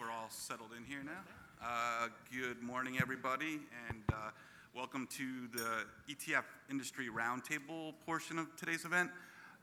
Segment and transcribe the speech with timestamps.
[0.00, 1.20] we're all settled in here now.
[1.62, 4.30] Uh, good morning, everybody, and uh,
[4.74, 9.10] welcome to the ETF Industry Roundtable portion of today's event.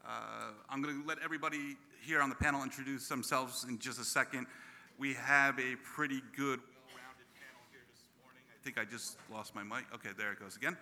[0.08, 4.04] Uh, I'm going to let everybody here on the panel introduce themselves in just a
[4.04, 4.46] second.
[5.00, 8.44] We have a pretty good, well-rounded panel here this morning.
[8.48, 9.86] I think I just lost my mic.
[9.96, 10.78] Okay, there it goes again.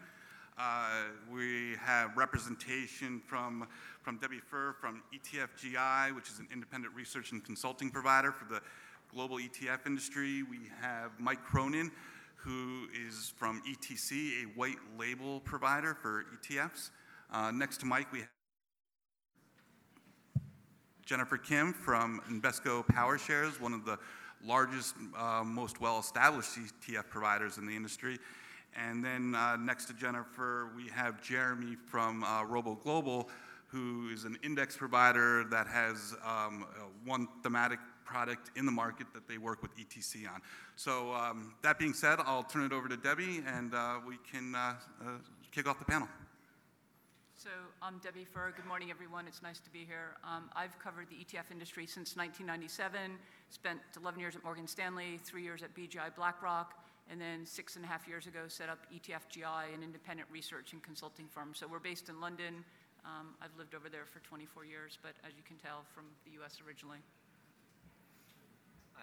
[0.57, 3.67] Uh, we have representation from,
[4.01, 8.61] from Debbie Fuhr from ETFGI, which is an independent research and consulting provider for the
[9.15, 10.43] global ETF industry.
[10.43, 11.89] We have Mike Cronin,
[12.35, 16.89] who is from ETC, a white label provider for ETFs.
[17.31, 18.27] Uh, next to Mike, we have
[21.05, 23.97] Jennifer Kim from Invesco PowerShares, one of the
[24.43, 28.19] largest, uh, most well established ETF providers in the industry.
[28.75, 33.29] And then uh, next to Jennifer, we have Jeremy from uh, Robo Global,
[33.67, 39.07] who is an index provider that has um, uh, one thematic product in the market
[39.13, 40.41] that they work with ETC on.
[40.75, 44.55] So um, that being said, I'll turn it over to Debbie, and uh, we can
[44.55, 45.09] uh, uh,
[45.51, 46.07] kick off the panel.
[47.35, 47.49] So
[47.81, 48.55] I'm Debbie Fuhr.
[48.55, 49.27] Good morning, everyone.
[49.27, 50.15] It's nice to be here.
[50.23, 53.19] Um, I've covered the ETF industry since 1997.
[53.49, 56.73] Spent 11 years at Morgan Stanley, three years at BGI BlackRock,
[57.11, 60.81] and then six and a half years ago set up ETFGI, an independent research and
[60.81, 61.51] consulting firm.
[61.53, 62.63] So we're based in London.
[63.05, 66.41] Um, I've lived over there for 24 years, but as you can tell, from the
[66.41, 66.97] US originally.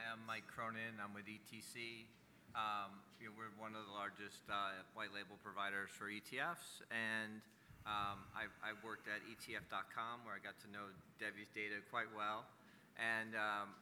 [0.03, 0.99] I'm Mike Cronin.
[0.99, 2.11] I'm with ETC.
[2.59, 2.91] Um,
[3.23, 7.39] we're one of the largest uh, white label providers for ETFs, and
[7.87, 10.91] um, I, worked at ETF.com where I got to know
[11.23, 12.51] Debbie's data quite well.
[12.99, 13.79] And um,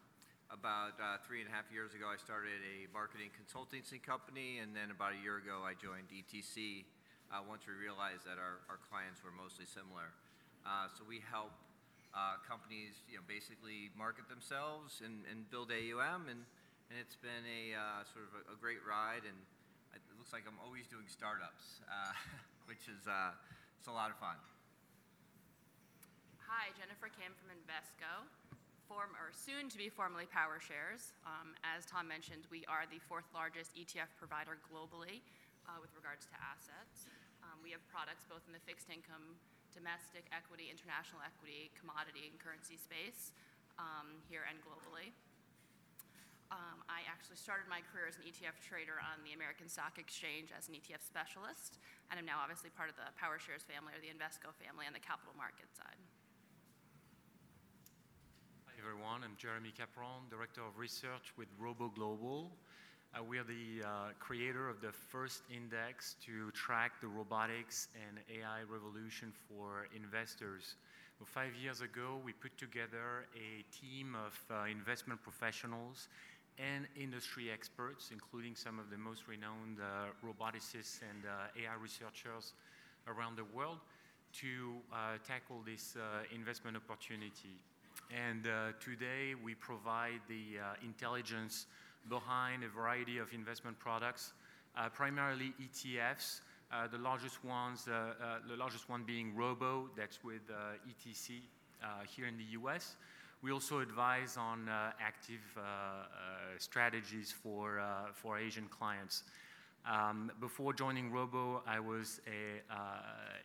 [0.53, 4.77] about uh, three and a half years ago, I started a marketing consultancy company, and
[4.77, 6.85] then about a year ago, I joined ETC
[7.33, 10.13] uh, once we realized that our, our clients were mostly similar.
[10.93, 11.57] So we help
[12.15, 16.43] uh, companies, you know, basically market themselves and, and build AUM, and,
[16.91, 19.39] and it's been a uh, sort of a, a, great ride, and
[19.95, 22.15] it looks like I'm always doing startups, uh,
[22.71, 24.39] which is it's a lot of fun.
[26.51, 28.27] Hi, Jennifer Kim from Invesco
[28.91, 31.15] form, or soon to be formerly PowerShares.
[31.23, 35.23] Um, as Tom mentioned, we are the fourth largest ETF provider globally
[35.71, 37.07] uh, with regards to assets.
[37.47, 39.39] Um, we have products both in the fixed income,
[39.73, 43.33] domestic equity, international equity, commodity, and currency space
[43.79, 45.15] um, here and globally.
[46.51, 50.51] Um, I actually started my career as an ETF trader on the American Stock Exchange
[50.51, 51.79] as an ETF specialist,
[52.11, 55.03] and I'm now obviously part of the PowerShares family or the Invesco family on the
[55.03, 56.03] capital market side
[58.67, 59.23] Hi, everyone.
[59.23, 62.51] I'm Jeremy Capron, Director of Research with Robo Global.
[63.13, 63.89] Uh, we are the uh,
[64.21, 70.77] creator of the first index to track the robotics and AI revolution for investors.
[71.19, 76.07] Well, five years ago, we put together a team of uh, investment professionals
[76.57, 82.53] and industry experts, including some of the most renowned uh, roboticists and uh, AI researchers
[83.09, 83.79] around the world,
[84.35, 85.97] to uh, tackle this
[86.33, 87.59] investment opportunity.
[88.15, 88.47] And
[88.79, 91.67] today we provide the intelligence
[92.09, 94.33] behind a variety of investment products,
[94.77, 96.41] uh, primarily ETFs.
[96.73, 100.43] Uh, the largest ones, uh, the largest one being Robo, that's with
[100.89, 101.41] ETC
[102.07, 102.95] here in the U.S.
[103.43, 104.69] We also advise on
[105.01, 105.41] active
[106.59, 107.83] strategies for
[108.15, 109.25] for Asian clients.
[109.85, 112.75] Um, before joining Robo, I was uh,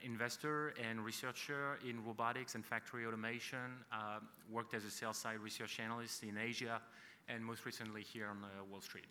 [0.04, 3.86] investor and researcher in robotics and factory automation,
[4.52, 6.80] worked as a sales side research analyst in Asia,
[7.28, 9.06] and most recently here on uh, Wall Street.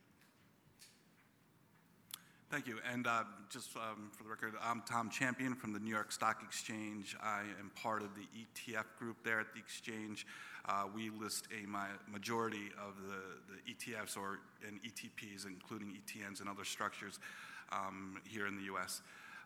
[2.51, 2.79] Thank you.
[2.93, 6.41] And uh, just um, for the record, I'm Tom Champion from the New York Stock
[6.47, 7.17] Exchange.
[7.21, 10.27] I am part of the ETF group there at the exchange.
[10.67, 11.67] Uh, we list a
[12.11, 17.19] majority of the, the ETFs or and ETPs, including ETNs and other structures
[17.73, 19.03] um, here in the US.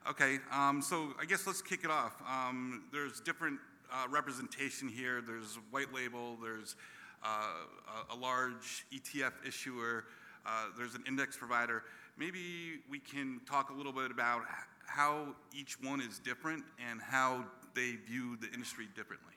[0.09, 2.23] Okay, um, so I guess let's kick it off.
[2.28, 3.59] Um, there's different
[3.91, 5.23] uh, representation here.
[5.27, 6.77] There's white label, there's
[7.23, 10.04] a, a, large ETF issuer,
[10.47, 11.84] uh, there's an index provider.
[12.16, 14.42] Maybe we can talk a little bit about
[14.87, 17.45] how each one is different and how
[17.75, 19.34] they view the industry differently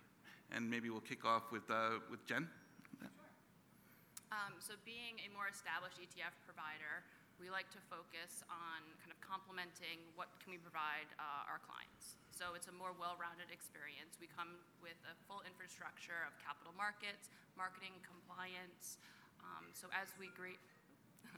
[0.51, 2.47] and maybe we'll kick off with, uh, with Jen.
[4.31, 7.03] Um, so being a more established ETF provider,
[7.41, 12.21] we like to focus on kind of complementing what can we provide uh, our clients.
[12.29, 14.21] So it's a more well-rounded experience.
[14.21, 19.01] We come with a full infrastructure of capital markets, marketing, compliance.
[19.41, 20.61] Um, so as we greet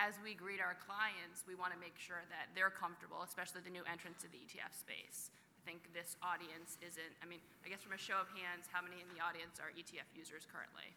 [0.00, 3.72] as we greet our clients, we want to make sure that they're comfortable, especially the
[3.72, 5.32] new entrants to the ETF space.
[5.60, 8.80] I think this audience isn't, I mean, I guess from a show of hands, how
[8.80, 10.88] many in the audience are ETF users currently?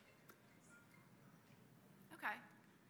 [2.15, 2.39] Okay.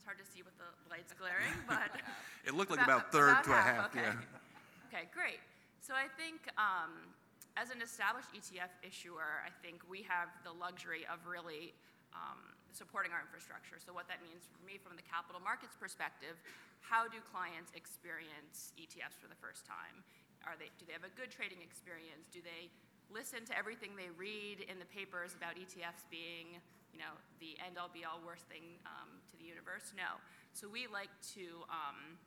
[0.03, 1.95] It's hard to see with the lights glaring, but.
[2.43, 4.11] It looked like about third to a half, okay.
[4.11, 4.91] yeah.
[4.91, 5.39] Okay, great.
[5.79, 7.07] So I think um,
[7.55, 11.71] as an established ETF issuer, I think we have the luxury of really
[12.11, 13.79] um, supporting our infrastructure.
[13.79, 16.35] So what that means for me from the capital markets perspective,
[16.83, 20.03] how do clients experience ETFs for the first time?
[20.43, 22.27] Are they, do they have a good trading experience?
[22.27, 22.67] Do they
[23.07, 26.59] listen to everything they read in the papers about ETFs being,
[26.93, 29.91] you know, the end-all be-all worst thing um, to the universe?
[29.97, 30.21] No.
[30.53, 32.21] So we like to um,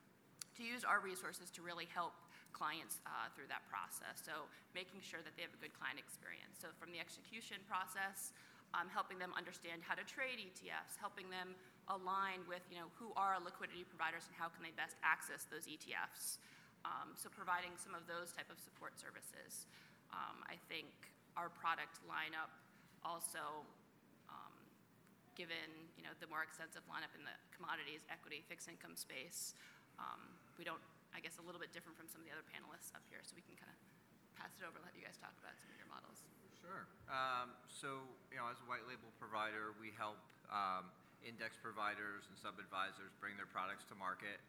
[0.59, 2.17] to use our resources to really help
[2.51, 4.17] clients uh, through that process.
[4.25, 6.57] So making sure that they have a good client experience.
[6.57, 8.33] So from the execution process,
[8.73, 11.53] um, helping them understand how to trade ETFs, helping them
[11.93, 15.69] align with you know who are liquidity providers and how can they best access those
[15.71, 16.43] ETFs.
[16.83, 19.71] Um, so providing some of those type of support services.
[20.15, 20.91] Um, I think
[21.35, 22.51] our product lineup
[23.03, 23.67] also
[25.37, 29.53] given you know the more extensive lineup in the commodities, equity, fixed income space.
[30.01, 32.93] Um, we don't, I guess, a little bit different from some of the other panelists
[32.97, 33.79] up here, so we can kind of
[34.37, 36.25] pass it over, and let you guys talk about some of your models.
[36.61, 36.85] Sure.
[37.09, 40.21] Um, so, you know, as a white label provider, we help
[40.53, 40.91] um,
[41.25, 44.43] index providers and sub-advisors bring their products to market.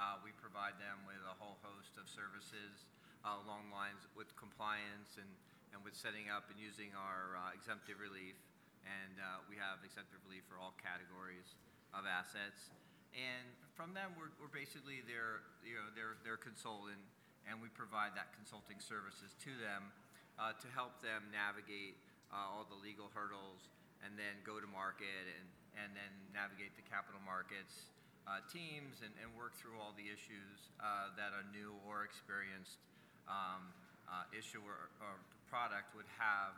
[0.00, 2.88] Uh, we provide them with a whole host of services
[3.26, 5.28] uh, along lines with compliance and,
[5.74, 8.38] and with setting up and using our uh, exemptive relief.
[8.84, 11.56] And uh, we have exemptive relief for all categories
[11.96, 12.72] of assets.
[13.16, 17.00] And from them, we're, we're basically their, you know, their, their consultant,
[17.48, 19.90] and we provide that consulting services to them
[20.36, 21.94] uh, to help them navigate
[22.34, 23.70] uh, all the legal hurdles
[24.02, 25.46] and then go to market and,
[25.78, 27.94] and then navigate the capital markets
[28.24, 32.80] uh, teams and, and work through all the issues uh, that a new or experienced
[33.28, 33.68] um,
[34.08, 36.56] uh, issuer or product would have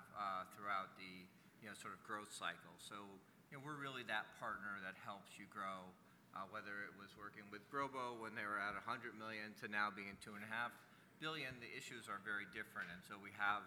[0.56, 1.26] throughout the
[1.66, 2.78] you know sort of growth cycle.
[2.78, 2.94] So
[3.50, 5.82] you know, we're really that partner that helps you grow,
[6.30, 9.90] uh, whether it was working with Robo when they were at 100 million to now
[9.90, 10.70] being two and a half
[11.18, 11.50] billion.
[11.58, 13.66] The issues are very different, and so we have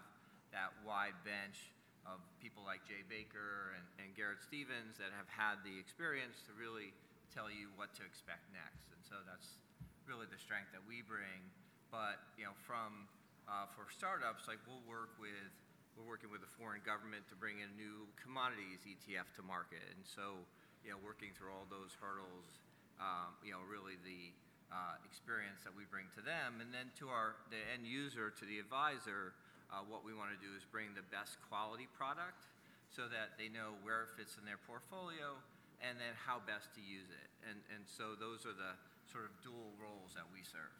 [0.56, 1.76] that wide bench
[2.08, 6.56] of people like Jay Baker and, and Garrett Stevens that have had the experience to
[6.56, 6.96] really
[7.28, 8.88] tell you what to expect next.
[8.96, 9.60] And so that's
[10.08, 11.44] really the strength that we bring.
[11.92, 13.12] But you know, from
[13.44, 15.52] uh, for startups, like we'll work with
[16.00, 20.00] we're working with a foreign government to bring in new commodities ETF to market, and
[20.00, 20.40] so
[20.80, 22.64] you know, working through all those hurdles,
[22.96, 24.32] um, you know, really the
[24.72, 28.48] uh, experience that we bring to them, and then to our the end user, to
[28.48, 29.36] the advisor,
[29.68, 32.48] uh, what we want to do is bring the best quality product
[32.88, 35.36] so that they know where it fits in their portfolio
[35.84, 37.28] and then how best to use it.
[37.44, 38.74] And, and so those are the
[39.06, 40.74] sort of dual roles that we serve.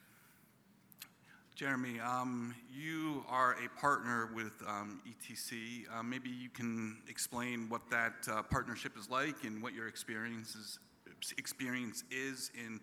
[1.54, 5.84] Jeremy, um, you are a partner with um, ETC.
[5.92, 10.78] Uh, maybe you can explain what that uh, partnership is like and what your experiences,
[11.36, 12.80] experience is in,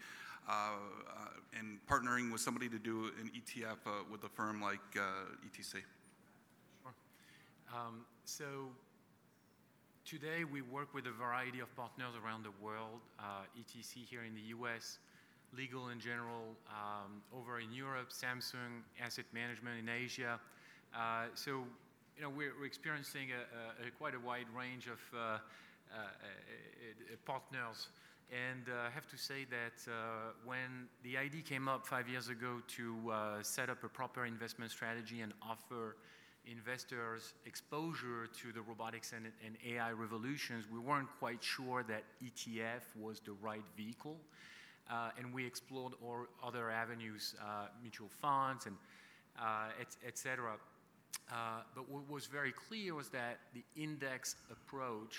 [0.48, 4.80] uh, uh in partnering with somebody to do an ETF uh, with a firm like
[4.96, 5.02] uh,
[5.48, 5.74] ETC.
[6.84, 6.94] Sure.
[7.74, 8.70] Um, so
[10.06, 13.02] Today, we work with a variety of partners around the world,
[13.60, 15.00] ETC here in the US,
[15.56, 20.40] Legal and General, um, over in Europe, Samsung Asset Management in Asia.
[20.96, 21.64] Uh, so,
[22.16, 25.38] you know, we're, we're experiencing a, a, a quite a wide range of uh, uh,
[25.96, 27.88] uh partners.
[28.30, 29.90] And uh, I have to say that
[30.44, 35.22] when the idea came up five years ago to set up a proper investment strategy
[35.22, 35.96] and offer
[36.50, 42.84] investors' exposure to the robotics and, and, AI revolutions, we weren't quite sure that ETF
[43.00, 44.18] was the right vehicle.
[44.90, 45.94] Uh, and we explored
[46.44, 48.76] other avenues, uh, mutual funds and
[49.40, 50.54] uh, et, et cetera.
[51.76, 55.18] But what was very clear was that the index approach,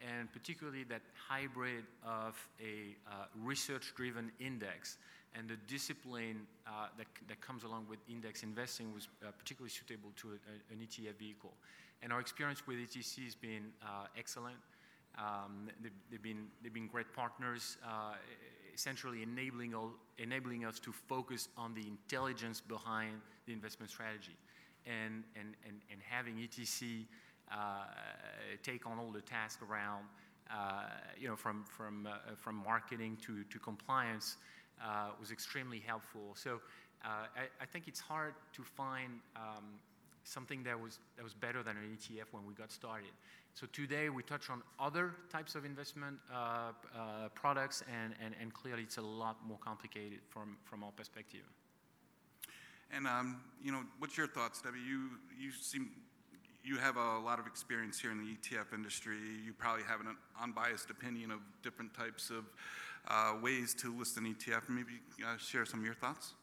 [0.00, 2.96] and particularly that hybrid of a
[3.36, 4.98] research-driven index
[5.34, 10.10] and the discipline uh, that, that comes along with index investing was uh, particularly suitable
[10.16, 11.52] to a, a, an ETF vehicle.
[12.02, 14.56] And our experience with ETC has been uh, excellent.
[15.18, 17.76] Um, they've, they've, been, they've been great partners,
[18.74, 24.36] essentially enabling, all, enabling us to focus on the intelligence behind the investment strategy.
[24.86, 27.06] And, and, and, and having ETC
[27.50, 27.56] uh,
[28.62, 30.04] take on all the tasks around,
[30.50, 30.84] uh,
[31.18, 34.36] you know, from, from, from marketing to, to compliance,
[34.82, 36.34] uh, was extremely helpful.
[36.34, 36.60] So
[37.04, 39.64] uh, I, I, think it's hard to find um,
[40.24, 43.10] something that was, that was better than an ETF when we got started.
[43.54, 48.52] So today we touch on other types of investment uh, uh, products, and, and, and
[48.52, 51.42] clearly it's a lot more complicated from, from our perspective.
[52.94, 54.78] And um, you know, what's your thoughts, Debbie?
[54.78, 55.90] You you seem
[56.62, 59.16] you have a lot of experience here in the ETF industry.
[59.44, 62.44] You probably have an unbiased opinion of different types of
[63.08, 64.68] uh, ways to list an ETF.
[64.68, 66.34] Maybe uh, share some of your thoughts.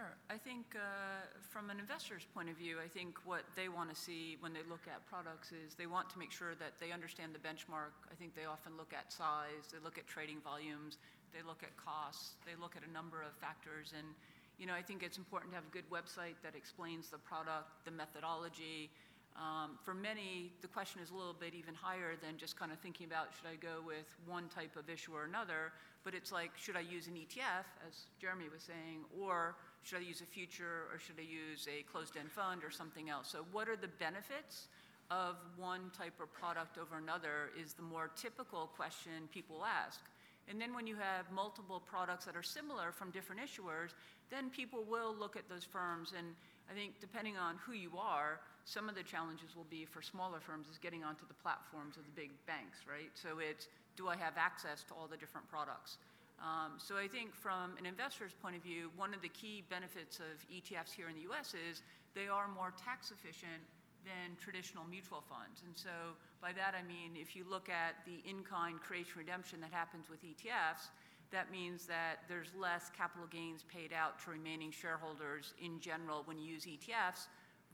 [0.00, 0.16] Sure.
[0.32, 3.96] I think uh, from an investor's point of view, I think what they want to
[3.96, 7.36] see when they look at products is they want to make sure that they understand
[7.36, 7.92] the benchmark.
[8.08, 10.96] I think they often look at size, they look at trading volumes,
[11.36, 13.92] they look at costs, they look at a number of factors.
[13.92, 14.08] And,
[14.56, 17.84] you know, I think it's important to have a good website that explains the product,
[17.84, 18.88] the methodology.
[19.36, 22.78] Um, for many, the question is a little bit even higher than just kind of
[22.80, 26.56] thinking about should I go with one type of issue or another, but it's like
[26.56, 30.86] should I use an ETF, as Jeremy was saying, or should I use a future
[30.92, 33.28] or should I use a closed-end fund or something else?
[33.28, 34.68] So what are the benefits
[35.10, 40.00] of one type of product over another is the more typical question people ask.
[40.48, 43.94] And then when you have multiple products that are similar from different issuers,
[44.30, 46.14] then people will look at those firms.
[46.16, 46.26] And
[46.70, 50.38] I think depending on who you are, some of the challenges will be for smaller
[50.40, 53.10] firms is getting onto the platforms of the big banks, right?
[53.14, 55.98] So it's, do I have access to all the different products?
[56.40, 60.20] Um, so I think from an investor's point of view, one of the key benefits
[60.20, 61.52] of ETFs here in the U.S.
[61.52, 61.82] is
[62.14, 63.60] they are more tax efficient
[64.04, 65.60] than traditional mutual funds.
[65.66, 69.72] And so by that I mean if you look at the in-kind creation redemption that
[69.72, 70.88] happens with ETFs,
[71.30, 76.38] that means that there's less capital gains paid out to remaining shareholders in general when
[76.38, 77.28] you use ETFs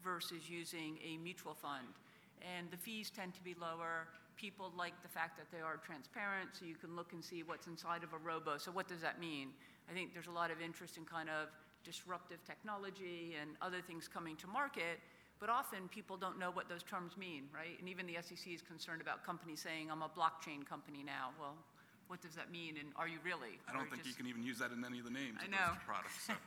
[0.04, 1.86] versus using a mutual fund.
[2.42, 6.50] And the fees tend to be lower people like the fact that they are transparent,
[6.52, 8.58] so you can look and see what's inside of a robo.
[8.58, 9.48] So what does that mean?
[9.90, 11.48] I think there's a lot of interest in kind of
[11.84, 14.98] disruptive technology and other things coming to market,
[15.38, 17.78] but often people don't know what those terms mean, right?
[17.78, 21.30] And even the SEC is concerned about companies saying, I'm a blockchain company now.
[21.38, 21.54] Well,
[22.08, 23.58] what does that mean, and are you really?
[23.68, 25.50] I don't think you can even use that in any of the names I of
[25.50, 25.68] know.
[25.74, 26.26] those products.
[26.26, 26.34] So.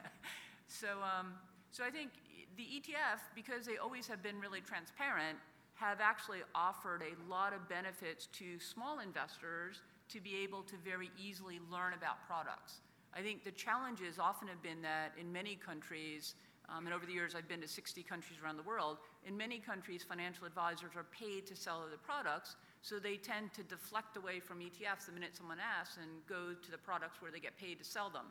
[0.70, 1.34] So, um,
[1.72, 2.12] so I think
[2.56, 5.36] the ETF, because they always have been really transparent,
[5.80, 11.10] have actually offered a lot of benefits to small investors to be able to very
[11.18, 12.82] easily learn about products.
[13.14, 16.36] I think the challenges often have been that in many countries,
[16.68, 19.60] um, and over the years I've been to 60 countries around the world, in many
[19.60, 24.40] countries financial advisors are paid to sell other products, so they tend to deflect away
[24.40, 27.80] from ETFs the minute someone asks and go to the products where they get paid
[27.80, 28.26] to sell them.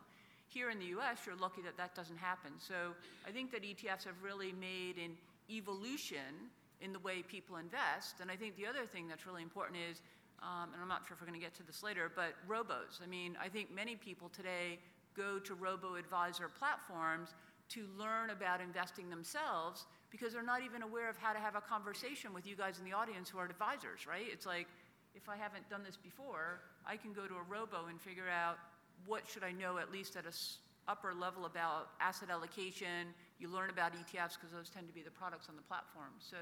[0.48, 2.52] Here in the US, you're lucky that that doesn't happen.
[2.58, 2.92] So
[3.26, 5.16] I think that ETFs have really made an
[5.50, 8.20] evolution in the way people invest.
[8.20, 10.00] And I think the other thing that's really important is,
[10.42, 13.02] um, and I'm not sure if we're going to get to this later, but robos.
[13.02, 14.78] I mean, I think many people today
[15.16, 17.34] go to robo advisor platforms
[17.70, 21.60] to learn about investing themselves because they're not even aware of how to have a
[21.60, 24.26] conversation with you guys in the audience who are advisors, right?
[24.32, 24.68] It's like,
[25.14, 28.56] if I haven't done this before, I can go to a robo and figure out
[29.06, 30.32] what should I know at least at a
[30.88, 33.12] upper level about asset allocation.
[33.38, 36.10] You learn about ETFs because those tend to be the products on the platform.
[36.18, 36.36] So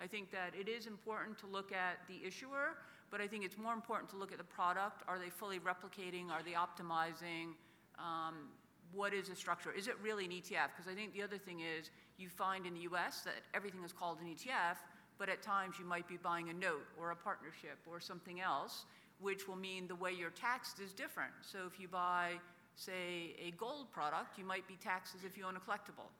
[0.00, 2.76] I think that it is important to look at the issuer,
[3.10, 5.02] but I think it's more important to look at the product.
[5.08, 6.30] Are they fully replicating?
[6.30, 7.54] Are they optimizing?
[7.98, 8.50] Um,
[8.92, 9.72] what is the structure?
[9.72, 10.76] Is it really an ETF?
[10.76, 13.92] Because I think the other thing is you find in the US that everything is
[13.92, 14.76] called an ETF,
[15.18, 18.84] but at times you might be buying a note or a partnership or something else,
[19.20, 21.32] which will mean the way you're taxed is different.
[21.40, 22.32] So if you buy,
[22.74, 26.10] say, a gold product, you might be taxed as if you own a collectible.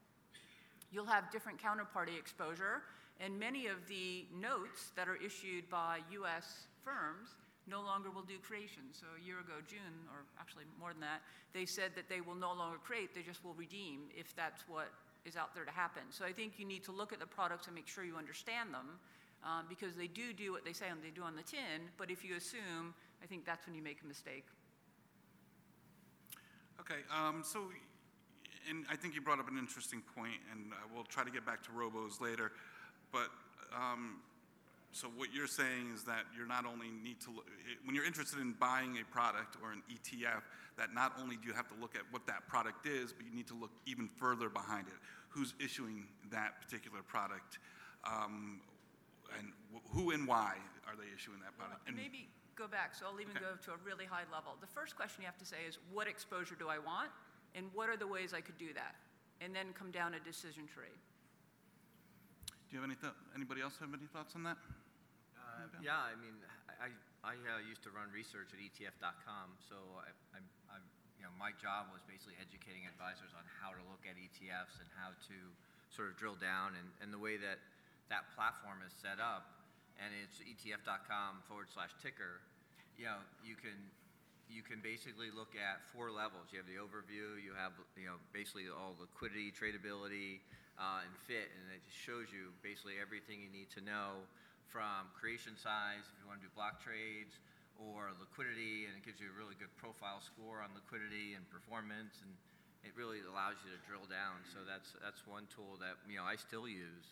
[0.95, 2.83] You'll have different counterparty exposure,
[3.19, 7.35] and many of the notes that are issued by US firms
[7.67, 8.83] no longer will do creation.
[8.93, 11.23] So a year ago, June, or actually more than that,
[11.53, 14.87] they said that they will no longer create, they just will redeem if that's what
[15.25, 16.03] is out there to happen.
[16.11, 18.73] So I think you need to look at the products and make sure you understand
[18.73, 19.01] them
[19.43, 22.11] um, because they do do what they say on they do on the tin, but
[22.11, 24.45] if you assume, I think that's when you make a mistake.
[26.81, 27.71] Okay, um, so,
[28.69, 31.45] and I think you brought up an interesting point, and uh, we'll try to get
[31.45, 32.53] back to robos later.
[33.13, 33.29] But
[33.75, 34.21] um,
[34.93, 37.47] so what you're saying is that you're not only need to look,
[37.85, 40.43] when you're interested in buying a product or an ETF,
[40.77, 43.35] that not only do you have to look at what that product is, but you
[43.35, 44.95] need to look even further behind it.
[45.29, 47.59] Who's issuing that particular product,
[48.05, 48.61] um,
[49.39, 50.55] and wh- who and why
[50.87, 51.81] are they issuing that product?
[51.89, 53.45] And And- maybe go back, so I'll even Okay.
[53.45, 54.57] go to a really high level.
[54.61, 57.11] The first question you have to say is, what exposure do I want?
[57.55, 58.99] And what are the ways I could do that?
[59.41, 60.95] And then come down a decision tree.
[62.67, 64.59] Do you have any, th- anybody else have any thoughts on that?
[65.39, 66.35] Uh, Yeah, I mean,
[66.83, 66.91] I,
[67.23, 70.83] I uh, used to run research at ETF.com, so I, I'm, I'm,
[71.15, 74.89] you know, my job was basically educating advisors on how to look at ETFs and
[74.99, 75.37] how to
[75.95, 77.63] sort of drill down, and, and the way that
[78.11, 79.47] that platform is set up,
[80.03, 82.43] and it's ETF.com forward slash ticker,
[82.99, 83.79] you know, you can,
[84.49, 86.53] you can basically look at four levels.
[86.53, 90.45] You have the overview, you have, you know, basically all liquidity, tradability,
[90.77, 94.27] uh, and fit, and it just shows you basically everything you need to know
[94.67, 97.39] from creation size, if you want to do block trades,
[97.79, 102.23] or liquidity, and it gives you a really good profile score on liquidity and performance,
[102.23, 102.31] and
[102.83, 104.43] it really allows you to drill down.
[104.51, 107.07] So that's that's one tool that you know I still use,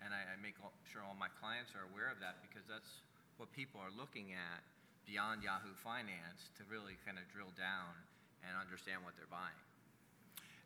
[0.00, 0.56] and I, I make
[0.88, 3.04] sure all my clients are aware of that because that's
[3.36, 4.60] what people are looking at
[5.06, 7.94] beyond Yahoo Finance to really kind of drill down
[8.42, 9.56] and understand what they're buying.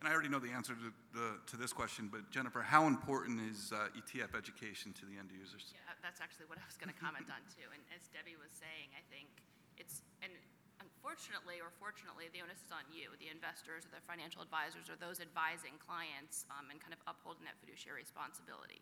[0.01, 3.37] And I already know the answer to, the, to this question, but Jennifer, how important
[3.37, 5.69] is uh, ETF education to the end users?
[5.77, 7.69] Yeah, that's actually what I was going to comment on too.
[7.69, 9.29] And as Debbie was saying, I think
[9.77, 10.33] it's, and
[10.81, 14.97] unfortunately or fortunately, the onus is on you, the investors or the financial advisors or
[14.97, 18.81] those advising clients um, and kind of upholding that fiduciary responsibility.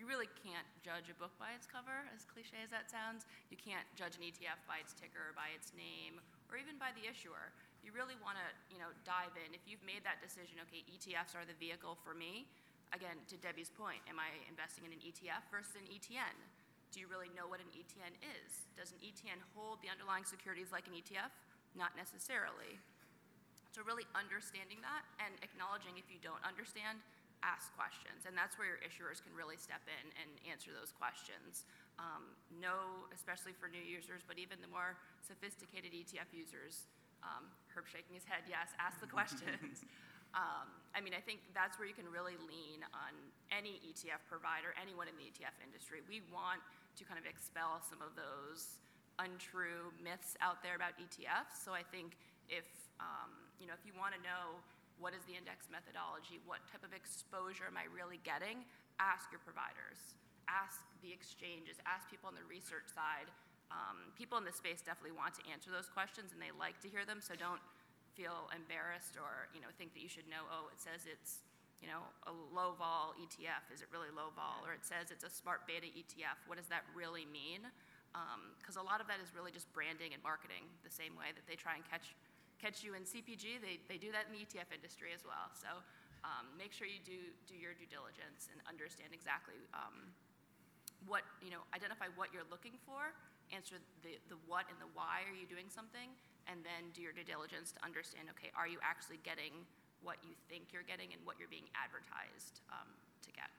[0.00, 3.28] You really can't judge a book by its cover, as cliche as that sounds.
[3.52, 7.04] You can't judge an ETF by its ticker, by its name, or even by the
[7.04, 7.52] issuer
[7.84, 9.56] you really want to, you know, dive in.
[9.56, 12.48] If you've made that decision, okay, ETFs are the vehicle for me.
[12.92, 16.36] Again, to Debbie's point, am I investing in an ETF versus an ETN?
[16.90, 18.68] Do you really know what an ETN is?
[18.74, 21.30] Does an ETN hold the underlying securities like an ETF?
[21.78, 22.76] Not necessarily.
[23.70, 26.98] So really understanding that and acknowledging if you don't understand,
[27.42, 28.28] ask questions.
[28.28, 31.64] And that's where your issuers can really step in and answer those questions.
[32.00, 36.88] Um, know, especially for new users, but even the more sophisticated ETF users,
[37.20, 39.84] um, Herb shaking his head, yes, ask the questions.
[40.32, 43.12] um, I mean, I think that's where you can really lean on
[43.52, 46.00] any ETF provider, anyone in the ETF industry.
[46.08, 46.64] We want
[46.96, 48.80] to kind of expel some of those
[49.20, 51.60] untrue myths out there about ETFs.
[51.60, 52.16] So I think
[52.48, 52.66] if,
[52.98, 53.30] um,
[53.60, 54.58] you know, if you want to know
[55.00, 58.62] what is the index methodology, what type of exposure am I really getting,
[59.00, 60.14] ask your providers,
[60.46, 63.32] ask the exchanges, ask people on the research side
[63.70, 66.90] um, people in the space definitely want to answer those questions and they like to
[66.90, 67.62] hear them, so don't
[68.18, 70.42] feel embarrassed or you know think that you should know.
[70.50, 71.46] Oh, it says it's
[71.78, 73.70] you know a low vol ETF.
[73.70, 74.66] Is it really low vol?
[74.66, 76.42] Or it says it's a smart beta ETF.
[76.50, 77.62] What does that really mean?
[78.58, 80.66] Because um, a lot of that is really just branding and marketing.
[80.82, 82.18] The same way that they try and catch
[82.60, 85.48] catch you in CPG, they, they do that in the ETF industry as well.
[85.56, 85.80] So
[86.22, 90.12] um, make sure you do do your due diligence and understand exactly um,
[91.08, 91.64] what you know.
[91.72, 93.16] Identify what you're looking for
[93.50, 96.10] answer the, the what and the why are you doing something,
[96.46, 99.52] and then do your due diligence to understand, okay, are you actually getting
[100.00, 102.88] what you think you're getting and what you're being advertised um,
[103.20, 103.50] to get?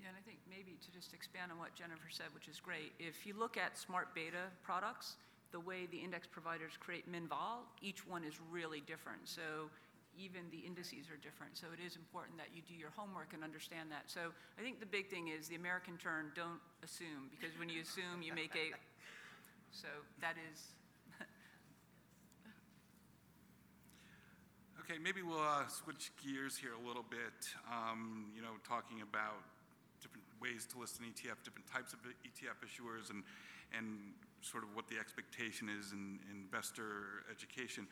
[0.00, 2.94] Yeah, and I think maybe to just expand on what Jennifer said, which is great,
[2.96, 5.20] if you look at smart beta products,
[5.52, 9.20] the way the index providers create min vol, each one is really different.
[9.24, 9.70] So
[10.18, 11.56] even the indices are different.
[11.56, 14.08] So it is important that you do your homework and understand that.
[14.08, 17.82] So I think the big thing is the American term, don't assume, because when you
[17.82, 18.72] assume, you make a.
[19.72, 19.88] So
[20.22, 20.72] that is.
[24.80, 27.52] okay, maybe we'll uh, switch gears here a little bit.
[27.68, 29.44] Um, you know, talking about
[30.00, 33.22] different ways to list an ETF, different types of ETF issuers, and
[33.76, 37.86] and sort of what the expectation is in, in investor education.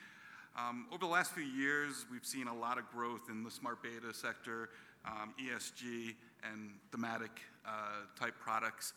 [0.57, 3.83] Um, over the last few years, we've seen a lot of growth in the smart
[3.83, 4.71] beta sector,
[5.05, 6.15] um, ESG,
[6.53, 7.33] and thematic
[7.67, 8.93] uh, type products.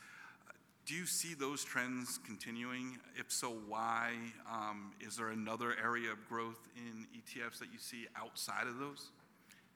[0.86, 3.00] Do you see those trends continuing?
[3.18, 4.14] If so, why?
[4.50, 9.10] Um, is there another area of growth in ETFs that you see outside of those?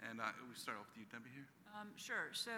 [0.10, 1.48] And uh, we start off with you, Debbie, here.
[1.80, 2.30] Um, sure.
[2.34, 2.52] So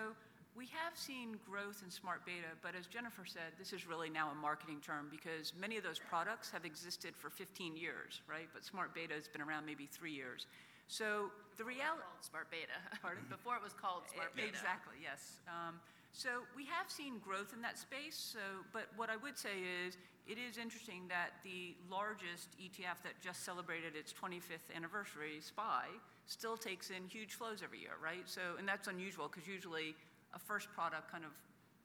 [0.55, 4.29] we have seen growth in smart beta, but as Jennifer said, this is really now
[4.29, 8.47] a marketing term because many of those products have existed for 15 years, right?
[8.53, 10.45] But smart beta has been around maybe three years.
[10.87, 12.05] So the reality.
[12.21, 12.77] Smart beta.
[13.01, 13.25] Pardon?
[13.29, 14.49] Before it was called smart beta.
[14.49, 15.01] Exactly.
[15.01, 15.41] Yes.
[15.47, 15.79] Um,
[16.11, 18.13] so we have seen growth in that space.
[18.15, 18.39] So,
[18.71, 23.43] but what I would say is, it is interesting that the largest ETF that just
[23.43, 25.87] celebrated its 25th anniversary, SPY,
[26.27, 28.23] still takes in huge flows every year, right?
[28.25, 29.95] So, and that's unusual because usually
[30.33, 31.31] a first product kind of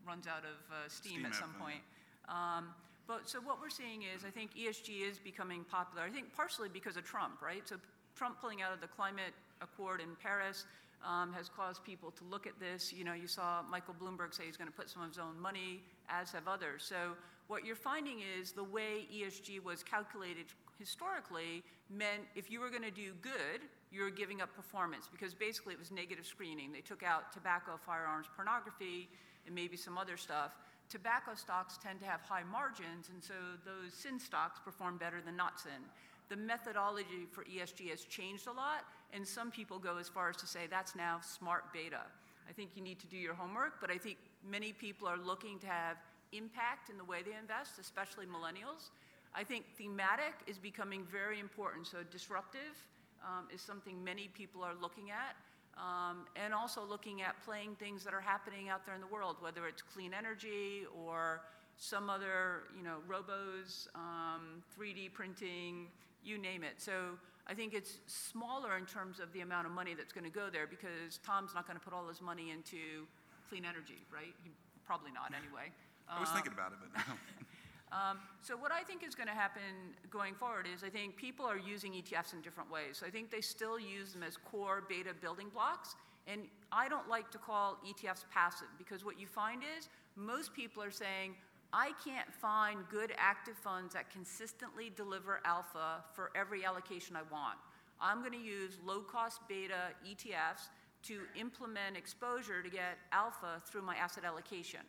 [0.07, 1.81] runs out of uh, steam, Steam at some point.
[2.29, 2.75] Um,
[3.07, 6.05] but so what we're seeing is, I think ESG is becoming popular.
[6.05, 7.67] I think partially because of Trump, right?
[7.67, 7.77] So
[8.17, 10.67] Trump pulling out of the climate accord in Paris
[11.07, 12.93] um, has caused people to look at this.
[12.93, 15.41] You know, you saw Michael Bloomberg say he's going to put some of his own
[15.41, 16.83] money, as have others.
[16.85, 20.47] So what you're finding is the way ESG was calculated
[20.79, 25.35] historically meant if you were going to do good, you were giving up performance because
[25.35, 26.73] basically it was negative screening.
[26.73, 29.09] They took out tobacco, firearms, pornography,
[29.47, 30.53] and maybe some other stuff.
[30.91, 35.37] Tobacco stocks tend to have high margins, and so those sin stocks perform better than
[35.37, 35.85] not sin.
[36.29, 40.37] The methodology for ESG has changed a lot, and some people go as far as
[40.37, 42.03] to say that's now smart beta.
[42.49, 44.17] I think you need to do your homework, but I think
[44.49, 45.97] many people are looking to have
[46.33, 48.91] impact in the way they invest, especially millennials.
[49.35, 51.87] I think thematic is becoming very important.
[51.87, 52.77] So disruptive
[53.25, 55.37] um, is something many people are looking at.
[55.77, 59.37] Um, and also looking at playing things that are happening out there in the world,
[59.41, 61.43] whether it's clean energy or
[61.77, 65.87] some other, you know, robos, um, 3D printing,
[66.25, 66.75] you name it.
[66.79, 70.31] So I think it's smaller in terms of the amount of money that's going to
[70.31, 73.07] go there because Tom's not going to put all his money into
[73.49, 74.35] clean energy, right?
[74.43, 74.51] He,
[74.85, 75.71] probably not anyway.
[76.09, 77.15] I was thinking about it, but no.
[77.91, 79.63] Um, so what I think is going to happen
[80.11, 82.99] going forward is I think people are using ETFs in different ways.
[82.99, 85.95] So I think they still use them as core beta building blocks.
[86.27, 90.83] And I don't like to call ETFs passive because what you find is most people
[90.83, 91.35] are saying,
[91.73, 97.59] I can't find good active funds that consistently deliver alpha for every allocation I want.
[98.01, 100.69] I'm going to use low cost beta ETFs
[101.05, 104.81] to implement exposure to get alpha through my asset allocation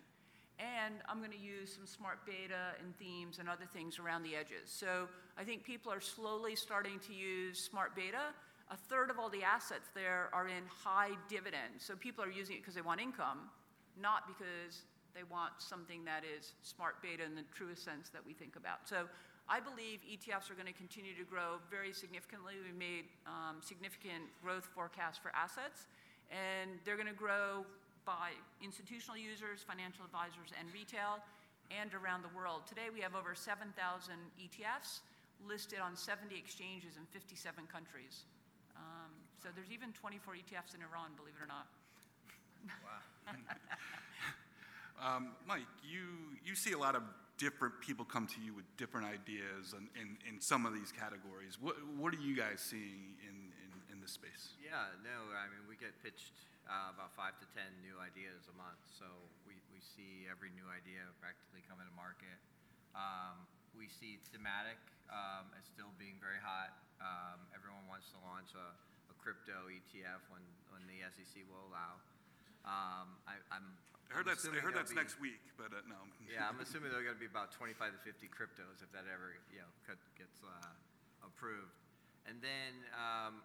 [0.60, 4.36] and I'm going to use some smart beta and themes and other things around the
[4.36, 4.68] edges.
[4.68, 8.36] So I think people are slowly starting to use smart beta.
[8.70, 11.80] A third of all the assets there are in high dividends.
[11.80, 13.50] So people are using it because they want income,
[14.00, 14.84] not because
[15.16, 18.84] they want something that is smart beta in the truest sense that we think about.
[18.84, 19.08] So
[19.48, 22.56] I believe ETFs are going to continue to grow very significantly.
[22.62, 25.88] We made um, significant growth forecasts for assets,
[26.30, 27.66] and they're going to grow
[28.10, 31.22] by institutional users, financial advisors, and retail,
[31.70, 32.66] and around the world.
[32.66, 33.70] Today, we have over 7,000
[34.42, 35.06] ETFs
[35.46, 37.38] listed on 70 exchanges in 57
[37.70, 38.26] countries.
[38.74, 41.70] Um, so there's even 24 ETFs in Iran, believe it or not.
[45.00, 47.04] Um, Mike, you, you see a lot of
[47.40, 51.56] different people come to you with different ideas in, in, in some of these categories.
[51.56, 54.60] What, what are you guys seeing in, in, in this space?
[54.60, 56.36] Yeah, no, I mean, we get pitched
[56.70, 58.80] uh, about five to 10 new ideas a month.
[58.94, 59.10] So
[59.50, 62.38] we, we see every new idea practically coming to market.
[62.94, 64.78] Um, we see thematic
[65.10, 66.78] um, as still being very hot.
[67.02, 68.70] Um, everyone wants to launch a,
[69.10, 71.98] a crypto ETF when, when the SEC will allow.
[72.68, 73.66] Um, I, I'm
[74.10, 76.02] I heard I'm that's, I heard that's be- next week, but uh, no.
[76.26, 79.06] yeah, I'm assuming there are going to be about 25 to 50 cryptos if that
[79.06, 79.70] ever, you know,
[80.18, 80.74] gets uh,
[81.22, 81.78] approved.
[82.26, 83.42] And then, um,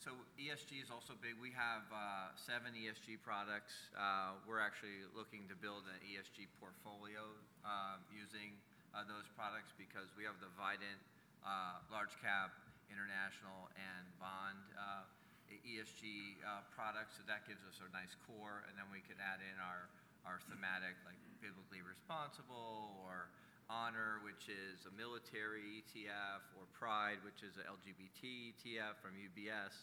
[0.00, 1.34] so ESG is also big.
[1.40, 3.72] We have uh, seven ESG products.
[3.96, 7.24] Uh, We're actually looking to build an ESG portfolio
[7.64, 8.54] um, using
[8.92, 11.00] uh, those products because we have the Vidant
[11.88, 12.52] Large Cap
[12.92, 14.60] International and Bond
[15.66, 16.38] ESG
[16.74, 19.90] products, so that gives us a nice core, and then we could add in our,
[20.22, 23.30] our thematic, like biblically responsible, or
[23.66, 29.74] honor, which is a military ETF, or pride, which is an LGBT ETF from UBS.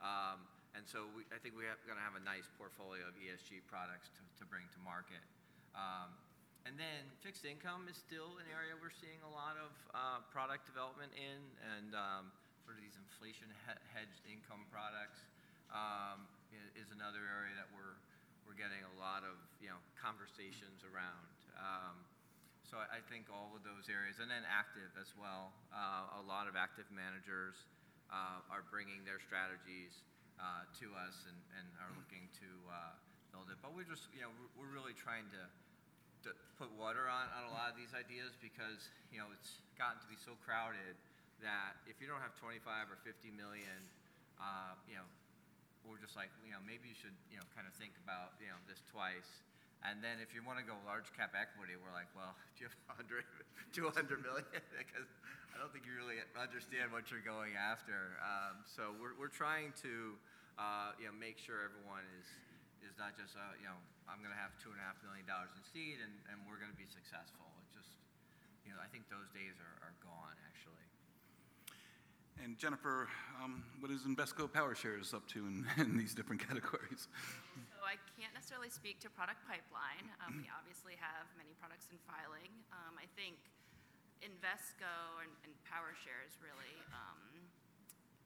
[0.00, 0.44] Um,
[0.76, 4.08] and so we, I think we're going to have a nice portfolio of ESG products
[4.16, 5.20] to, to bring to market.
[5.76, 6.12] Um,
[6.64, 10.68] and then fixed income is still an area we're seeing a lot of uh, product
[10.68, 12.28] development in, and um,
[12.64, 15.24] sort of these inflation he- hedged income products
[15.72, 16.28] um,
[16.76, 17.96] is another area that we're
[18.48, 21.28] we're getting a lot of you know conversations around.
[21.56, 22.07] Um,
[22.68, 25.56] so I, think all of those areas, and then active as well.
[25.72, 27.56] Uh, a lot of active managers
[28.12, 30.04] uh, are bringing their strategies
[30.36, 32.48] uh, to us and, are looking to
[33.32, 33.56] build it.
[33.64, 35.42] But we're just you know we're, really trying to
[36.60, 40.08] put water on, on a lot of these ideas because you know it's gotten to
[40.12, 40.92] be so crowded
[41.40, 42.60] that if you don't have 25
[42.92, 43.80] or 50 million,
[44.84, 45.08] you know,
[45.88, 48.52] we're just like you know maybe you should you know kind of think about you
[48.52, 49.47] know this twice.
[49.86, 52.68] And then if you want to go large cap equity, we're like, well, do you
[52.68, 53.22] have 100,
[53.70, 54.46] 200 million?
[54.82, 55.06] because
[55.54, 58.18] I don't think you really understand what you're going after.
[58.22, 60.18] Um, so we're, we're trying to
[60.58, 62.26] uh, you know make sure everyone is
[62.82, 63.78] is not just uh, you know
[64.10, 66.58] I'm going to have two and a half million dollars in seed and, and we're
[66.58, 67.46] going to be successful.
[67.62, 67.94] It just
[68.66, 70.86] you know I think those days are, are gone actually.
[72.38, 73.10] And Jennifer,
[73.42, 77.10] um, what is Invesco PowerShares up to in, in these different categories?
[77.88, 80.04] I can't necessarily speak to product pipeline.
[80.20, 82.52] Um, we obviously have many products in filing.
[82.68, 83.40] Um, I think
[84.20, 87.48] Invesco and, and PowerShares really, um,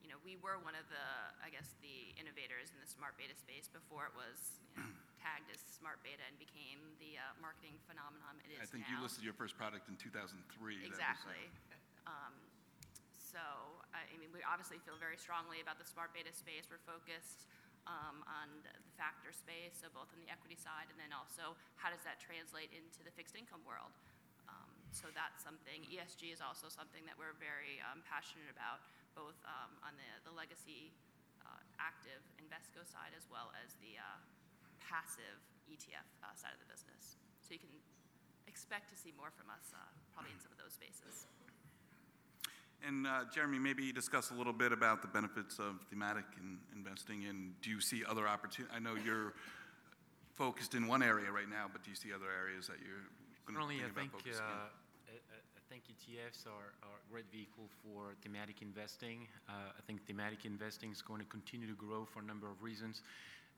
[0.03, 1.07] you know, we were one of the,
[1.39, 4.91] I guess, the innovators in the smart beta space before it was you know,
[5.23, 8.99] tagged as smart beta and became the uh, marketing phenomenon it is I think now.
[8.99, 10.43] you listed your first product in 2003.
[10.43, 11.43] That was, uh, Exactly.
[12.11, 12.35] Um,
[13.15, 13.39] so,
[13.95, 16.67] I mean, we obviously feel very strongly about the smart beta space.
[16.67, 17.47] We're focused
[17.87, 21.91] um, on the factor space, so both on the equity side and then also how
[21.91, 23.91] does that translate into the fixed income world?
[24.47, 25.83] Um, so that's something.
[25.89, 28.83] ESG is also something that we're very um, passionate about,
[29.19, 30.95] both um, on the, the legacy
[31.43, 34.19] uh, active Invesco side as well as the uh,
[34.79, 37.19] passive ETF uh, side of the business.
[37.43, 37.73] So you can
[38.47, 39.81] expect to see more from us uh,
[40.13, 41.27] probably in some of those spaces.
[42.87, 47.25] And uh, Jeremy, maybe discuss a little bit about the benefits of thematic in investing,
[47.29, 48.75] and do you see other opportunities?
[48.75, 49.35] I know you're
[50.35, 53.07] focused in one area right now, but do you see other areas that you're
[53.47, 54.69] going to Currently, think I about think, focusing uh.
[55.09, 59.27] I think ETFs are are a great vehicle for thematic investing.
[59.49, 62.63] Uh, I think thematic investing is going to continue to grow for a number of
[62.63, 63.03] reasons.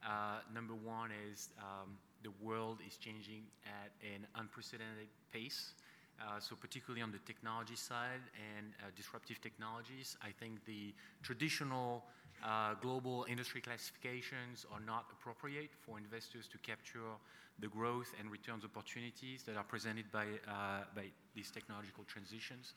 [0.04, 5.74] Uh, Number one is um, the world is changing at an unprecedented pace.
[6.20, 12.05] Uh, So particularly on the technology side and uh, disruptive technologies, I think the traditional
[12.42, 17.18] uh, global industry classifications are not appropriate for investors to capture
[17.59, 20.27] the growth and returns opportunities that are presented by,
[20.94, 22.74] by these technological transitions.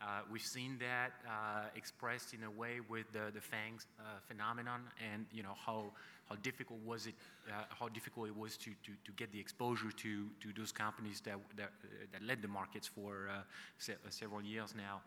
[0.00, 4.82] Uh, we've seen that uh, expressed in a way with the, the FANGs uh, phenomenon
[5.12, 5.86] and you know how,
[6.28, 7.14] how difficult was it
[7.48, 11.20] uh, how difficult it was to, to, to get the exposure to, to those companies
[11.22, 13.40] that, that, uh, that led the markets for uh,
[13.78, 15.00] se- several years now.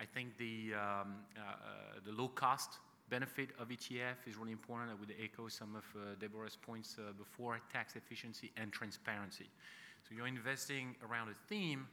[0.00, 1.16] I think the, um,
[2.06, 2.78] the low cost
[3.10, 4.92] benefit of ETF is really important.
[4.92, 5.84] I would echo some of
[6.20, 9.50] Deborah's points before tax efficiency and transparency.
[10.08, 11.88] So you're investing around a theme.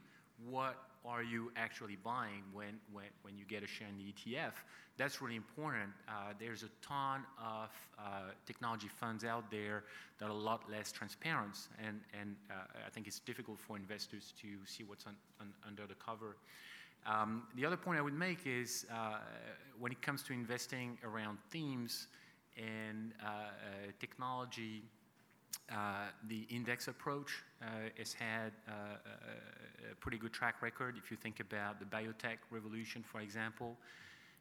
[0.48, 0.76] What
[1.08, 4.52] are you actually buying when, when, when you get a share in the ETF?
[4.96, 5.90] That's really important.
[6.08, 9.84] Uh, there's a ton of uh, technology funds out there
[10.18, 12.54] that are a lot less transparent, and, and uh,
[12.86, 16.36] I think it's difficult for investors to see what's un, un, under the cover.
[17.06, 19.18] Um, the other point I would make is uh,
[19.78, 22.08] when it comes to investing around themes
[22.56, 23.42] and uh, uh,
[24.00, 24.82] technology,
[25.72, 27.66] uh, the index approach uh,
[27.98, 30.96] has had uh, a, a pretty good track record.
[30.96, 33.76] If you think about the biotech revolution, for example,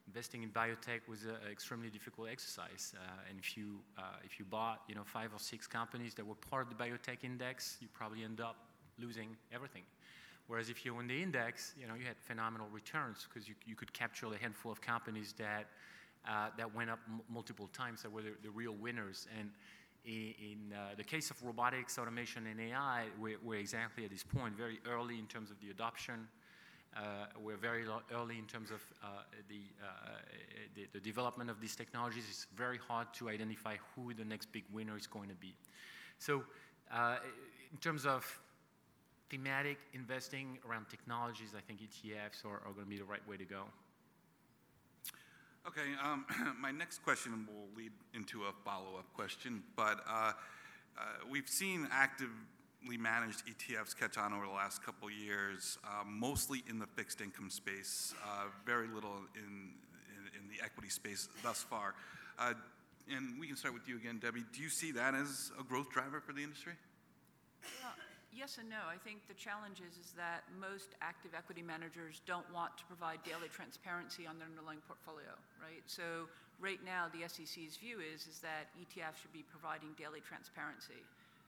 [0.08, 2.94] investing in biotech was an extremely difficult exercise.
[2.96, 6.26] Uh, and if you uh, if you bought you know five or six companies that
[6.26, 8.58] were part of the biotech index, you probably end up
[9.00, 9.84] losing everything.
[10.48, 13.76] Whereas if you're in the index, you know you had phenomenal returns because you, you
[13.76, 15.66] could capture a handful of companies that
[16.28, 19.28] uh, that went up m- multiple times that were the, the real winners.
[19.40, 19.50] And
[20.06, 24.56] in, uh, the case of robotics, automation, and AI, we're, we're exactly at this point,
[24.56, 26.28] very early in terms of the adoption.
[26.96, 29.08] Uh, we're very lo- early in terms of uh,
[29.50, 30.18] the, uh,
[30.76, 32.24] the, the development of these technologies.
[32.30, 35.54] It's very hard to identify who the next big winner is going to be.
[36.20, 36.44] So,
[36.94, 37.18] uh,
[37.72, 38.26] in terms of
[39.30, 43.38] thematic investing around technologies, I think ETFs are, are going to be the right way
[43.38, 43.66] to go.
[45.68, 46.26] Okay, um,
[46.62, 50.32] my next question will lead into a follow-up question, but uh,
[50.96, 56.64] uh, we've seen actively managed ETFs catch on over the last couple years, uh, mostly
[56.70, 61.64] in the fixed income space, uh, very little in, in, in the equity space thus
[61.64, 61.96] far.
[62.38, 62.54] Uh,
[63.12, 64.44] and we can start with you again, Debbie.
[64.54, 66.74] Do you see that as a growth driver for the industry?
[67.82, 67.94] Well,
[68.36, 68.84] Yes and no.
[68.92, 73.24] I think the challenge is, is that most active equity managers don't want to provide
[73.24, 75.32] daily transparency on their underlying portfolio,
[75.64, 75.80] right?
[75.88, 76.28] So
[76.60, 81.00] right now, the SEC's view is, is that ETFs should be providing daily transparency.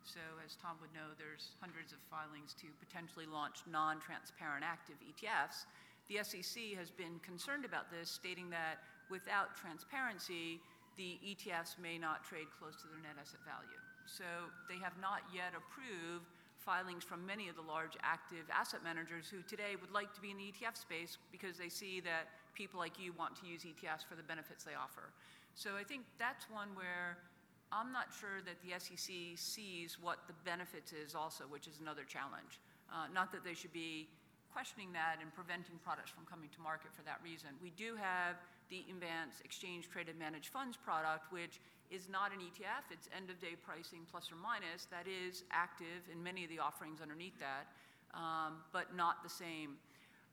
[0.07, 5.67] So as Tom would know, there's hundreds of filings to potentially launch non-transparent active ETFs.
[6.07, 8.79] The SEC has been concerned about this, stating that
[9.11, 10.63] without transparency,
[10.95, 13.75] the ETFs may not trade close to their net asset value.
[14.07, 14.23] So
[14.71, 16.31] they have not yet approved
[16.67, 20.35] filings from many of the large active asset managers who today would like to be
[20.35, 22.27] in the ETF space because they see that
[22.59, 25.15] people like you want to use ETFs for the benefits they offer.
[25.55, 27.23] So I think that's one where
[27.71, 32.03] I'm not sure that the SEC sees what the benefits is also, which is another
[32.03, 32.59] challenge.
[32.91, 34.11] Uh, not that they should be
[34.51, 37.55] questioning that and preventing products from coming to market for that reason.
[37.63, 38.35] We do have
[38.67, 42.91] the Eaton Vance Exchange Traded Managed Funds product, which is not an ETF.
[42.91, 44.85] It's end of day pricing plus or minus.
[44.91, 47.71] That is active in many of the offerings underneath that,
[48.13, 49.79] um, but not the same.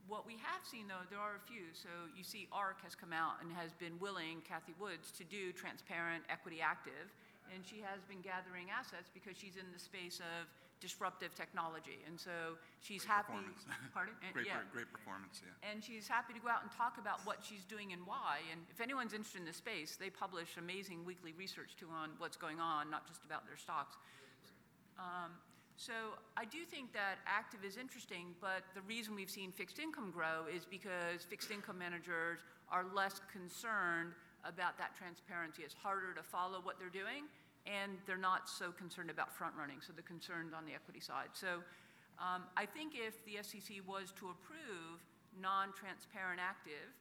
[0.06, 1.72] What we have seen, though, there are a few.
[1.72, 5.48] So you see, ARK has come out and has been willing, Cathie Woods, to do
[5.52, 7.08] transparent equity active.
[7.48, 10.48] And she has been gathering assets because she's in the space of
[10.84, 12.04] disruptive technology.
[12.04, 13.32] And so she's Great happy.
[13.96, 14.12] Pardon?
[14.24, 14.60] And- Great, yeah.
[14.68, 15.68] great performance, yeah.
[15.72, 18.44] And she's happy to go out and talk about what she's doing and why.
[18.52, 22.36] And if anyone's interested in the space, they publish amazing weekly research too on what's
[22.36, 23.96] going on, not just about their stocks.
[25.00, 25.32] Um,
[25.76, 30.12] so I do think that active is interesting, but the reason we've seen fixed income
[30.12, 32.38] grow is because fixed income managers
[32.70, 34.12] are less concerned
[34.44, 35.62] about that transparency.
[35.64, 37.24] It's harder to follow what they're doing,
[37.66, 39.80] and they're not so concerned about front running.
[39.80, 41.32] So they're concerned on the equity side.
[41.32, 41.64] So
[42.20, 45.00] um, I think if the SEC was to approve
[45.40, 46.92] non-transparent active,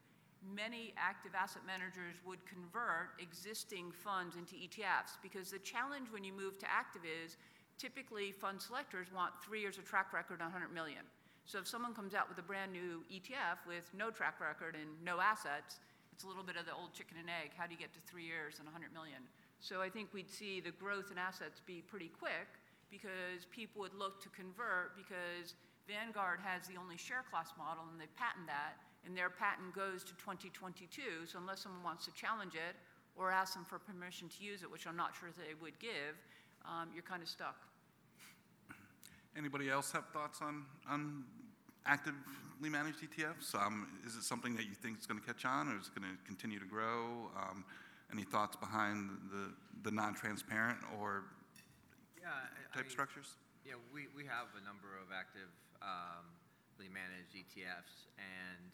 [0.41, 6.34] many active asset managers would convert existing funds into ETFs because the challenge when you
[6.34, 7.38] move to active is
[7.78, 11.04] typically fund selectors want three years of track record on 100 million.
[11.45, 15.19] So if someone comes out with a brand-new ETF with no track record and no
[15.19, 15.80] assets,
[16.12, 17.52] it's a little bit of the old chicken and egg.
[17.58, 19.19] How do you get to three years and 100 million?
[19.63, 22.52] So I think we'd see the growth in assets be pretty quick
[22.91, 25.56] because people would look to convert because
[25.88, 28.76] Vanguard has the only share class model and they patent that,
[29.08, 31.23] and their patent goes to 2022.
[31.32, 32.76] So unless someone wants to challenge it
[33.15, 36.19] or ask them for permission to use it, which I'm not sure they would give,
[36.67, 37.56] um, you're kind of stuck.
[39.38, 41.23] Anybody else have thoughts on, on
[41.86, 43.56] actively managed ETFs?
[43.56, 45.95] Um, is it something that you think is going to catch on or is it
[45.95, 47.32] going to continue to grow?
[47.39, 47.63] Um,
[48.12, 51.24] any thoughts behind the, the non-transparent or
[52.20, 53.38] Yeah, I- type mean, structures?
[53.66, 55.50] Yeah, we, we have a number of active,
[55.82, 56.28] um,
[56.92, 58.72] managed ETFs, and,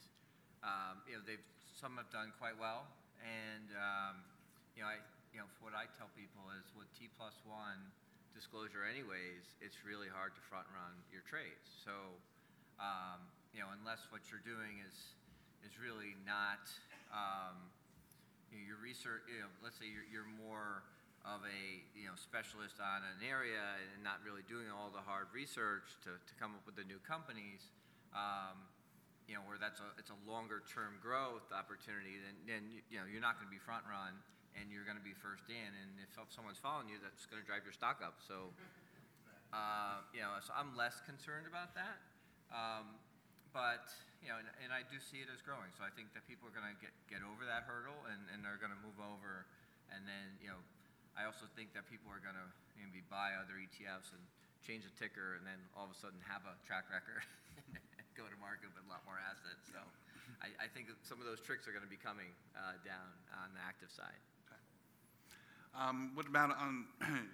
[0.66, 1.46] um, you know, they've,
[1.78, 2.90] some have done quite well,
[3.22, 4.18] and, um,
[4.74, 4.98] you know, I,
[5.30, 7.78] you know, what I tell people is with T plus one
[8.34, 11.70] disclosure anyways, it's really hard to front run your trades.
[11.86, 11.94] So,
[12.82, 13.22] um,
[13.54, 15.14] you know, unless what you're doing is,
[15.62, 16.66] is really not,
[17.14, 17.70] um,
[18.52, 20.84] you know, your research, you know, let's say you're, you're more
[21.28, 21.62] of a,
[21.94, 23.60] you know, specialist on an area
[23.94, 27.00] and not really doing all the hard research to, to come up with the new
[27.04, 27.70] companies,
[28.16, 28.56] um,
[29.28, 33.06] you know, where that's a, it's a longer term growth opportunity, then, then, you- know,
[33.06, 34.16] you're not gonna be front run
[34.58, 37.76] and you're gonna be first in, and if someone's following you, that's gonna drive your
[37.76, 38.50] stock up, so,
[39.54, 42.00] uh, you know, so I'm less concerned about that.
[42.50, 42.98] Um,
[43.54, 45.72] but, you know, and, and I do see it as growing.
[45.76, 48.44] So I think that people are going to get, get over that hurdle and, and
[48.44, 49.48] are going to move over.
[49.90, 50.60] And then, you know,
[51.16, 54.24] I also think that people are going to maybe buy other ETFs and
[54.64, 57.24] change the ticker and then all of a sudden have a track record
[57.72, 57.80] and
[58.20, 59.72] go to market with a lot more assets.
[59.72, 59.82] So
[60.44, 63.56] I, I think some of those tricks are going to be coming uh, down on
[63.56, 64.20] the active side.
[65.76, 66.86] Um, what about on,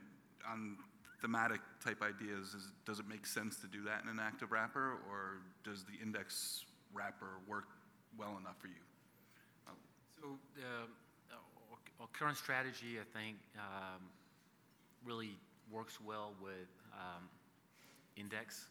[0.47, 0.77] on
[1.21, 2.53] thematic type ideas?
[2.53, 5.97] Is, does it make sense to do that in an active wrapper, or does the
[6.01, 6.65] index
[6.95, 7.67] wrapper work
[8.17, 8.85] well enough for you?
[10.25, 10.87] So uh,
[11.99, 14.01] our, current strategy, I think, um,
[15.05, 15.37] really
[15.71, 17.29] works well with um,
[18.15, 18.69] index.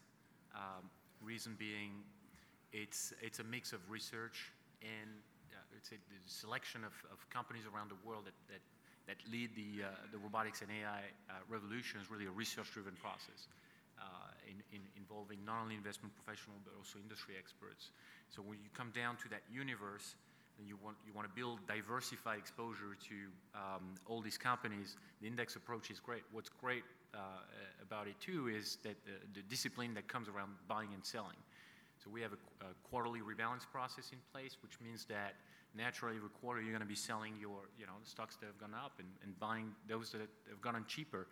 [0.55, 0.89] Um,
[1.21, 2.03] reason being,
[2.73, 5.09] it's it's a mix of research and
[5.53, 8.63] uh, it's a the selection of, of companies around the world that that,
[9.07, 13.47] that lead the uh, the robotics and AI uh, revolution is really a research-driven process.
[13.95, 17.91] Uh, in, in involving not only investment professionals but also industry experts.
[18.29, 20.15] So when you come down to that universe,
[20.57, 23.15] and you want, you want to build diversified exposure to
[23.55, 26.23] um, all these companies, the index approach is great.
[26.31, 27.17] What's great uh,
[27.81, 31.39] about it too is that the, the discipline that comes around buying and selling.
[32.03, 35.35] So we have a, a quarterly rebalance process in place, which means that
[35.75, 38.75] naturally every quarter you're going to be selling your, you know, stocks that have gone
[38.75, 41.27] up and, and buying those that have gone on cheaper.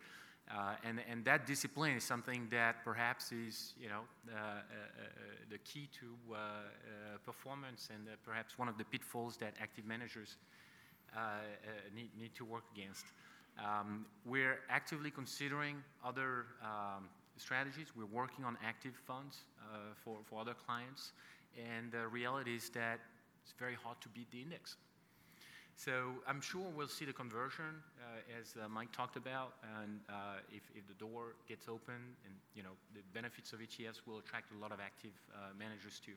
[0.50, 5.06] Uh, and, and that discipline is something that perhaps is, you know, uh, uh, uh,
[5.50, 10.36] the key to uh, uh, performance and perhaps one of the pitfalls that active managers
[11.94, 13.06] need, need to work against.
[13.58, 17.86] Um, we're actively considering other um, strategies.
[17.96, 19.38] We're working on active funds
[20.04, 21.12] for, for other clients.
[21.56, 22.98] And the reality is that
[23.44, 24.76] it's very hard to beat the index.
[25.74, 30.38] So I'm sure we'll see the conversion, uh, as uh, Mike talked about, and uh,
[30.54, 34.58] if, the door gets open, and you know the benefits of ETFs will attract a
[34.62, 35.12] lot of active
[35.58, 36.14] managers too.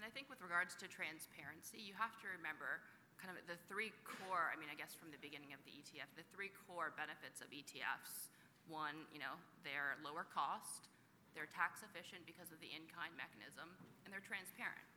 [0.00, 2.80] And I think with regards to transparency, you have to remember
[3.20, 6.08] kind of the three core, I mean, I guess from the beginning of the ETF,
[6.16, 8.32] the three core benefits of ETFs.
[8.64, 10.88] One, you know, they're lower cost,
[11.36, 13.68] they're tax efficient because of the in-kind mechanism,
[14.02, 14.88] and they're transparent.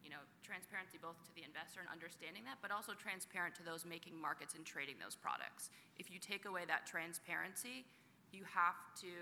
[0.00, 3.84] You know, transparency both to the investor and understanding that, but also transparent to those
[3.84, 5.70] making markets and trading those products.
[6.00, 7.84] If you take away that transparency,
[8.32, 9.12] you have to,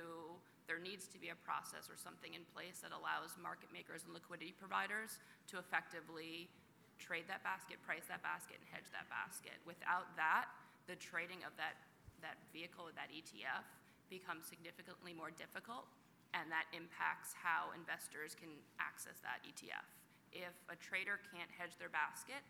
[0.70, 4.12] there needs to be a process or something in place that allows market makers and
[4.12, 5.18] liquidity providers
[5.50, 6.48] to effectively
[7.00, 9.56] trade that basket, price that basket, and hedge that basket.
[9.64, 10.50] Without that,
[10.90, 11.78] the trading of that,
[12.20, 13.64] that vehicle, that ETF,
[14.10, 15.86] becomes significantly more difficult,
[16.32, 18.48] and that impacts how investors can
[18.80, 19.84] access that ETF.
[20.38, 22.46] If a trader can't hedge their basket,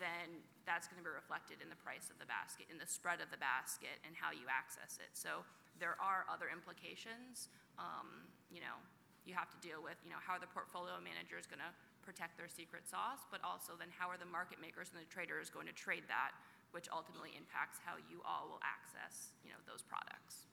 [0.00, 3.20] then that's going to be reflected in the price of the basket, in the spread
[3.20, 5.12] of the basket, and how you access it.
[5.12, 5.44] So
[5.76, 7.52] there are other implications.
[7.76, 8.80] Um, you know,
[9.28, 12.38] you have to deal with, you know, how are the portfolio managers going to protect
[12.38, 15.66] their secret sauce, but also then how are the market makers and the traders going
[15.66, 16.32] to trade that,
[16.70, 20.46] which ultimately impacts how you all will access, you know, those products.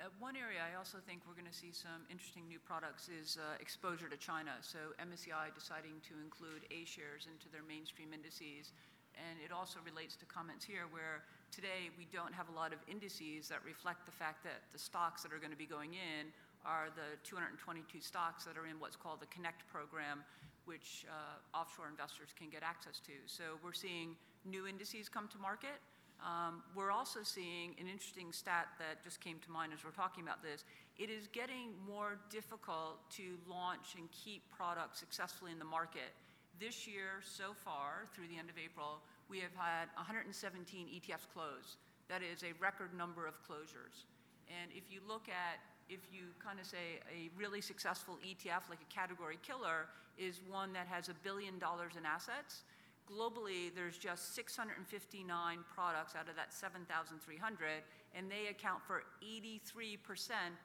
[0.00, 3.36] Uh, one area I also think we're going to see some interesting new products is
[3.36, 4.56] uh, exposure to China.
[4.60, 8.72] So MSCI deciding to include A shares into their mainstream indices
[9.16, 12.80] And it also relates to comments here where today we don't have a lot of
[12.88, 16.32] indices that reflect the fact that the stocks that are going to be going in
[16.64, 20.24] are the 222 stocks that are in what's called the Connect program,
[20.64, 23.12] which uh, offshore investors can get access to.
[23.26, 24.16] So we're seeing
[24.46, 25.82] new indices come to market.
[26.22, 30.22] Um, we're also seeing an interesting stat that just came to mind as we're talking
[30.22, 30.64] about this.
[30.96, 36.14] It is getting more difficult to launch and keep products successfully in the market.
[36.60, 40.30] This year, so far, through the end of April, we have had 117
[40.86, 41.76] ETFs close.
[42.08, 44.06] That is a record number of closures.
[44.46, 45.58] And if you look at,
[45.88, 50.72] if you kind of say a really successful ETF, like a category killer, is one
[50.74, 52.62] that has a billion dollars in assets,
[53.10, 54.84] globally there's just 659
[55.74, 57.16] products out of that 7,300,
[58.14, 59.60] and they account for 83%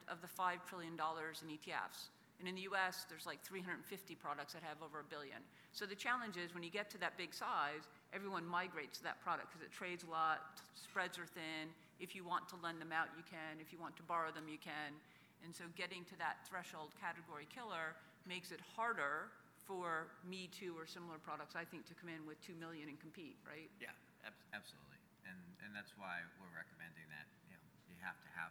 [0.08, 2.10] of the $5 trillion in ETFs.
[2.38, 3.82] And in the US, there's like 350
[4.14, 5.42] products that have over a billion.
[5.72, 9.20] So the challenge is when you get to that big size, everyone migrates to that
[9.20, 11.66] product because it trades a lot, spreads are thin.
[11.98, 13.58] If you want to lend them out, you can.
[13.58, 14.94] If you want to borrow them, you can.
[15.42, 19.34] And so getting to that threshold category killer makes it harder
[19.68, 22.96] for Me Too or similar products, I think, to come in with 2 million and
[22.96, 23.68] compete, right?
[23.76, 23.92] Yeah,
[24.24, 24.96] ab- absolutely.
[25.28, 28.50] And, and that's why we're recommending that, you know, you have to have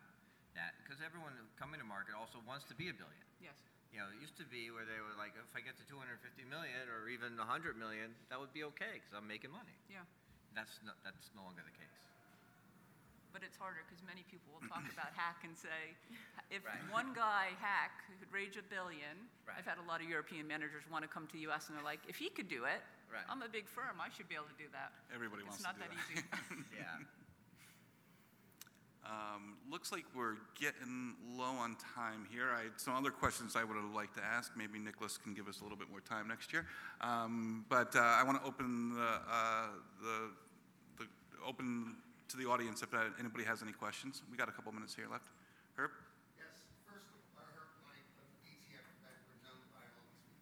[0.54, 3.26] that, because everyone coming to market also wants to be a billion.
[3.42, 3.58] Yes.
[3.90, 6.22] You know, it used to be where they were like, if I get to 250
[6.46, 9.74] million or even 100 million, that would be okay, because I'm making money.
[9.90, 10.06] Yeah.
[10.54, 11.98] That's no, that's no longer the case.
[13.34, 15.94] But it's harder because many people will talk about hack and say,
[16.50, 16.80] if Right.
[16.92, 19.58] one guy hack could raise a billion, Right.
[19.60, 21.86] I've had a lot of European managers want to come to the US and they're
[21.86, 23.24] like, if he could do it, Right.
[23.30, 24.92] I'm a big firm, I should be able to do that.
[25.14, 26.56] Everybody wants It's to not do that that.
[26.56, 26.66] easy.
[26.78, 26.98] Yeah.
[29.06, 32.50] Um, Looks like we're getting low on time here.
[32.52, 34.52] I had some other questions I would have liked to ask.
[34.58, 36.66] Maybe Nicholas can give us a little bit more time next year.
[37.00, 39.68] Um, But uh, I want to open the, uh,
[40.02, 40.32] the,
[41.00, 41.06] the,
[41.46, 41.96] open
[42.28, 44.22] to the audience if uh, anybody has any questions.
[44.28, 45.32] We got a couple minutes here left.
[45.80, 45.96] Herb?
[46.36, 47.08] Yes, first,
[47.40, 48.84] Herb Knight of ETF,
[49.32, 50.36] we're known by all these.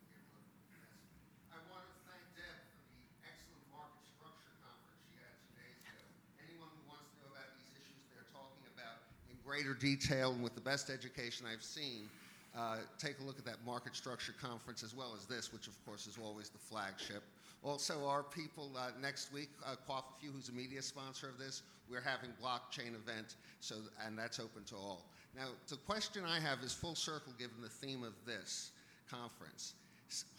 [1.54, 5.78] I want to thank Deb for the excellent market structure conference she had two days
[5.86, 5.94] ago.
[6.42, 10.42] Anyone who wants to know about these issues they're talking about in greater detail and
[10.42, 12.10] with the best education I've seen,
[12.58, 15.78] uh, take a look at that market structure conference as well as this, which of
[15.86, 17.22] course is always the flagship.
[17.62, 22.02] Also, our people uh, next week, uh, Quaffew, who's a media sponsor of this, we're
[22.02, 23.76] having blockchain event, so
[24.06, 25.06] and that's open to all.
[25.36, 28.72] Now, the question I have is full circle given the theme of this
[29.10, 29.74] conference.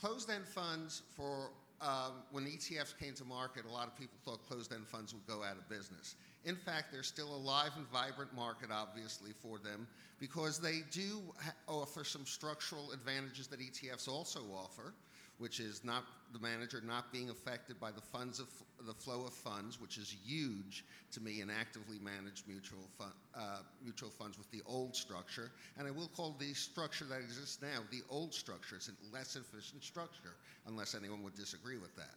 [0.01, 1.51] Closed-end funds for
[1.83, 5.43] um, when ETFs came to market, a lot of people thought closed-end funds would go
[5.43, 6.15] out of business.
[6.45, 9.87] In fact, there's still a live and vibrant market, obviously, for them
[10.19, 14.95] because they do ha- offer some structural advantages that ETFs also offer,
[15.39, 18.49] which is not the manager not being affected by the funds of
[18.87, 23.59] the flow of funds, which is huge to me in actively managed mutual fund, uh,
[23.83, 25.51] mutual funds with the old structure.
[25.79, 28.77] And I will call the structure that exists now the old structure.
[28.77, 32.15] It's a less efficient structure, unless anyone would disagree with that.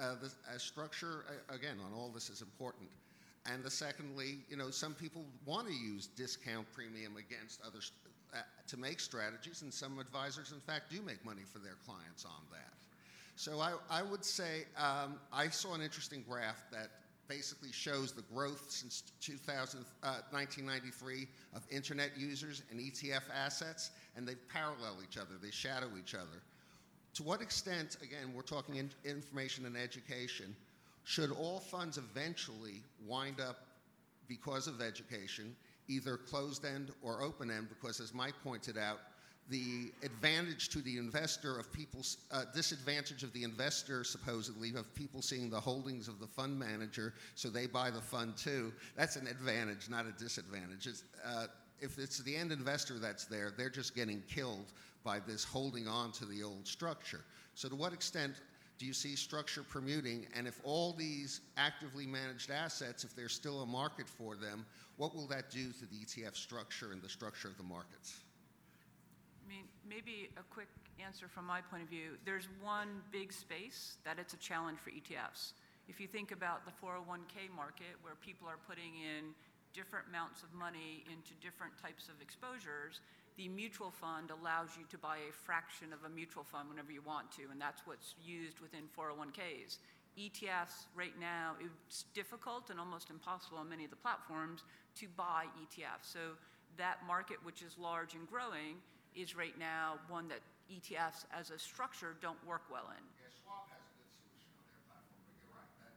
[0.00, 2.88] Uh, the structure, again, on all this is important.
[3.46, 7.99] And the secondly, you know, some people want to use discount premium against others uh,
[8.66, 12.42] to make strategies, and some advisors, in fact, do make money for their clients on
[12.52, 12.74] that.
[13.36, 16.90] So I, I would say um, I saw an interesting graph that
[17.26, 24.26] basically shows the growth since 2000, uh, 1993 of internet users and ETF assets, and
[24.26, 26.42] they parallel each other, they shadow each other.
[27.14, 30.54] To what extent, again, we're talking in, information and education,
[31.04, 33.56] should all funds eventually wind up
[34.28, 35.56] because of education,
[35.90, 39.00] either closed end or open end, because as Mike pointed out,
[39.48, 45.20] the advantage to the investor of people's uh, disadvantage of the investor supposedly of people
[45.20, 49.26] seeing the holdings of the fund manager so they buy the fund too that's an
[49.26, 50.86] advantage not a disadvantage.
[50.86, 51.46] It's, uh,
[51.80, 54.72] if it's the end investor that's there they're just getting killed
[55.02, 57.24] by this holding on to the old structure.
[57.54, 58.34] So to what extent
[58.80, 63.60] do you see structure permuting and if all these actively managed assets if there's still
[63.60, 64.64] a market for them
[64.96, 68.24] what will that do to the etf structure and the structure of the markets
[69.44, 70.68] I mean, maybe a quick
[71.02, 72.14] answer from my point of view.
[72.24, 75.58] There's one big space that it's a challenge for ETFs.
[75.88, 79.34] If you think about the 401k market, where people are putting in
[79.74, 83.02] different amounts of money into different types of exposures,
[83.36, 87.02] the mutual fund allows you to buy a fraction of a mutual fund whenever you
[87.02, 89.78] want to, and that's what's used within 401ks.
[90.18, 94.64] ETFs right now, it's difficult and almost impossible on many of the platforms
[94.96, 96.12] to buy ETFs.
[96.12, 96.36] So
[96.76, 98.82] that market, which is large and growing,
[99.14, 103.02] is right now one that ETFs as a structure don't work well in.
[103.18, 105.70] Yeah, Schwab has a good solution on their platform, but you're right.
[105.82, 105.94] That,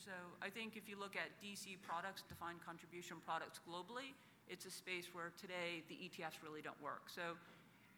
[0.00, 4.16] So I think if you look at DC products, defined contribution products globally,
[4.50, 7.06] it's a space where today the ETFs really don't work.
[7.06, 7.38] So,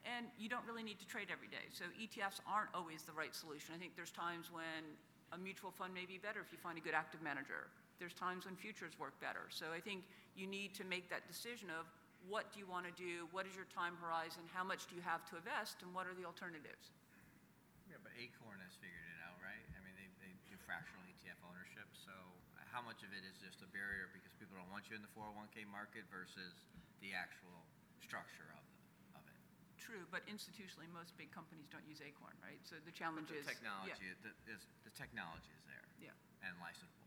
[0.05, 1.65] and you don't really need to trade every day.
[1.73, 3.73] So ETFs aren't always the right solution.
[3.73, 4.85] I think there's times when
[5.33, 7.73] a mutual fund may be better if you find a good active manager.
[7.97, 9.49] There's times when futures work better.
[9.49, 10.05] So I think
[10.37, 11.89] you need to make that decision of
[12.29, 15.03] what do you want to do, what is your time horizon, how much do you
[15.03, 16.95] have to invest, and what are the alternatives?
[17.91, 19.65] Yeah, but Acorn has figured it out, right?
[19.75, 22.15] I mean, they, they do fractional ETF ownership, so
[22.73, 25.13] how much of it is just a barrier because people don't want you in the
[25.13, 26.57] 401k market versus
[27.05, 27.69] the actual
[28.01, 28.65] structure of,
[29.13, 29.37] the, of it?
[29.77, 32.59] True, but institutionally, most big companies don't use Acorn, right?
[32.65, 36.17] So the challenge The is technology, the, is, the technology is there Yeah,
[36.49, 37.03] and licensable.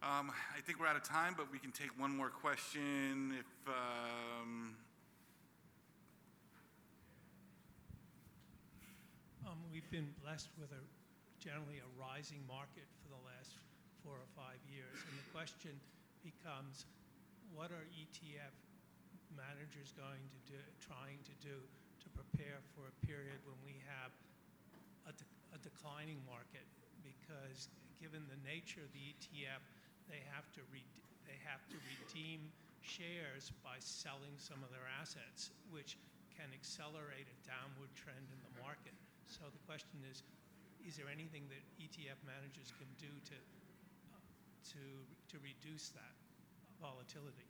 [0.00, 3.68] Um, I think we're out of time, but we can take one more question if,
[3.68, 4.76] um,
[9.44, 10.80] Um, we've been blessed with a
[11.40, 13.56] generally a rising market for the last
[14.04, 15.72] four or five years, and the question
[16.20, 16.84] becomes,
[17.48, 18.54] what are ETF
[19.32, 21.56] managers going to do, trying to do
[22.04, 24.12] to prepare for a period when we have
[25.08, 26.68] a, de- a declining market?
[27.00, 29.64] Because given the nature of the ETF,
[30.08, 30.62] they have to
[31.28, 36.00] they have to redeem shares by selling some of their assets, which
[36.32, 38.96] can accelerate a downward trend in the market.
[39.28, 40.24] So the question is,
[40.86, 43.36] is there anything that ETF managers can do to,
[44.74, 44.82] to,
[45.30, 46.14] to reduce that
[46.80, 47.48] volatility?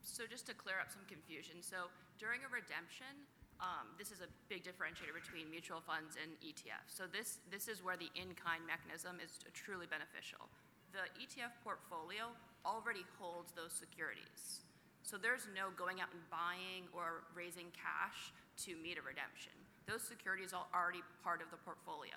[0.00, 3.12] So just to clear up some confusion, so during a redemption,
[3.60, 6.96] um, this is a big differentiator between mutual funds and ETFs.
[6.96, 10.48] So this, this is where the in-kind mechanism is truly beneficial.
[10.96, 12.32] The ETF portfolio
[12.64, 14.64] already holds those securities.
[15.04, 18.32] So there's no going out and buying or raising cash
[18.64, 19.52] to meet a redemption.
[19.84, 22.16] Those securities are already part of the portfolio.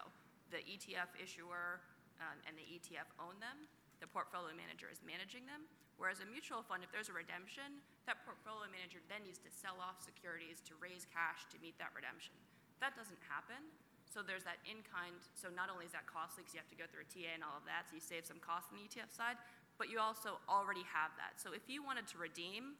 [0.53, 1.81] The ETF issuer
[2.21, 3.65] um, and the ETF own them.
[3.97, 5.65] The portfolio manager is managing them.
[5.97, 9.81] Whereas a mutual fund, if there's a redemption, that portfolio manager then needs to sell
[9.81, 12.37] off securities to raise cash to meet that redemption.
[12.81, 13.61] That doesn't happen.
[14.05, 15.17] So there's that in kind.
[15.33, 17.41] So not only is that costly because you have to go through a TA and
[17.41, 19.41] all of that, so you save some cost on the ETF side,
[19.81, 21.41] but you also already have that.
[21.41, 22.77] So if you wanted to redeem,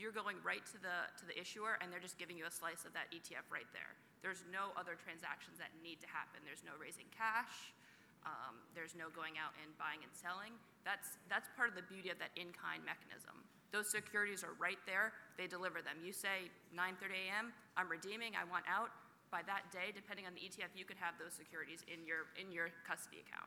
[0.00, 2.88] you're going right to the to the issuer and they're just giving you a slice
[2.88, 3.92] of that ETF right there.
[4.20, 6.44] There's no other transactions that need to happen.
[6.44, 7.72] There's no raising cash.
[8.28, 10.52] Um, there's no going out and buying and selling.
[10.84, 13.32] That's, that's part of the beauty of that in-kind mechanism.
[13.70, 15.14] Those securities are right there.
[15.38, 16.02] They deliver them.
[16.02, 17.54] You say 9:30 a.m.
[17.78, 18.34] I'm redeeming.
[18.34, 18.90] I want out.
[19.30, 22.50] By that day, depending on the ETF, you could have those securities in your in
[22.50, 23.46] your custody account.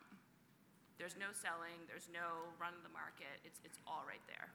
[0.95, 1.84] There's no selling.
[1.91, 3.43] There's no run of the market.
[3.43, 4.47] It's it's all right there.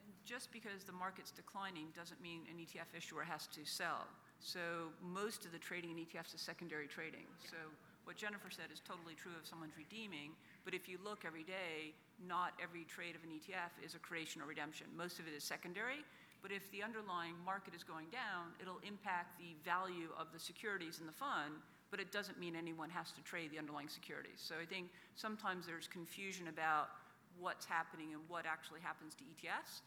[0.00, 4.08] And just because the market's declining doesn't mean an ETF issuer has to sell.
[4.40, 7.26] So most of the trading in ETFs is secondary trading.
[7.50, 7.56] So
[8.04, 10.30] what Jennifer said is totally true if someone's redeeming,
[10.64, 11.90] but if you look every day,
[12.22, 14.86] not every trade of an ETF is a creation or redemption.
[14.96, 16.06] Most of it is secondary,
[16.40, 21.00] but if the underlying market is going down, it'll impact the value of the securities
[21.00, 21.58] in the fund,
[21.90, 24.38] but it doesn't mean anyone has to trade the underlying securities.
[24.38, 26.94] So I think sometimes there's confusion about
[27.38, 29.82] what's happening and what actually happens to ETFs.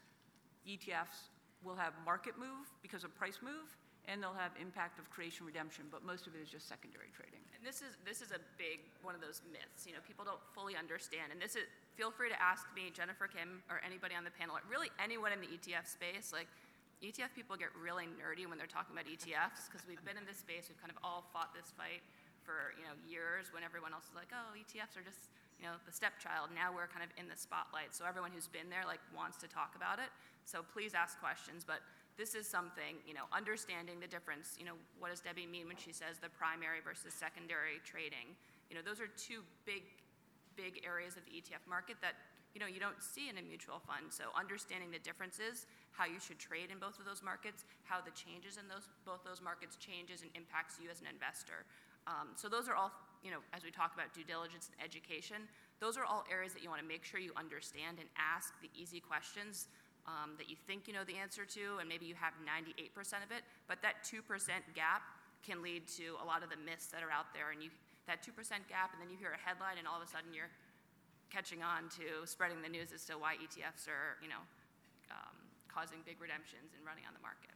[0.68, 1.32] ETFs
[1.64, 3.76] will have market move because of price move,
[4.08, 7.42] and they'll have impact of creation redemption, but most of it is just secondary trading.
[7.52, 9.84] And this is this is a big one of those myths.
[9.84, 11.34] You know, people don't fully understand.
[11.34, 14.56] And this is feel free to ask me, Jennifer Kim, or anybody on the panel,
[14.64, 16.32] really anyone in the ETF space.
[16.32, 16.48] Like
[17.04, 20.40] ETF people get really nerdy when they're talking about ETFs because we've been in this
[20.40, 20.68] space.
[20.68, 22.00] We've kind of all fought this fight
[22.44, 25.28] for you know years when everyone else is like, oh, ETFs are just
[25.60, 26.48] you know the stepchild.
[26.56, 27.92] Now we're kind of in the spotlight.
[27.92, 30.08] So everyone who's been there like wants to talk about it.
[30.48, 31.84] So please ask questions, but
[32.20, 35.80] this is something, you know, understanding the difference, you know, what does Debbie mean when
[35.80, 38.36] she says the primary versus secondary trading?
[38.68, 39.88] You know, those are two big,
[40.52, 42.20] big areas of the ETF market that,
[42.52, 44.12] you know, you don't see in a mutual fund.
[44.12, 45.64] So understanding the differences,
[45.96, 49.24] how you should trade in both of those markets, how the changes in those, both
[49.24, 51.64] those markets changes and impacts you as an investor.
[52.04, 52.92] Um, so those are all,
[53.24, 55.48] you know, as we talk about due diligence and education,
[55.80, 58.68] those are all areas that you want to make sure you understand and ask the
[58.76, 59.72] easy questions
[60.06, 62.92] um, that you think you know the answer to, and maybe you have 98%
[63.24, 64.20] of it, but that 2%
[64.74, 65.02] gap
[65.40, 67.50] can lead to a lot of the myths that are out there.
[67.50, 67.70] And you,
[68.06, 68.32] that 2%
[68.68, 70.52] gap, and then you hear a headline, and all of a sudden you're
[71.30, 74.42] catching on to spreading the news as to why ETFs are, you know,
[75.14, 75.36] um,
[75.70, 77.54] causing big redemptions and running on the market.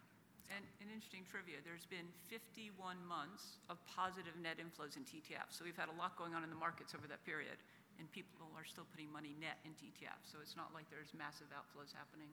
[0.53, 5.57] And an interesting trivia, there's been 51 months of positive net inflows in ETFs.
[5.59, 7.59] So we've had a lot going on in the markets over that period,
[7.99, 10.31] and people are still putting money net into ETFs.
[10.31, 12.29] So it's not like there's massive outflows happening.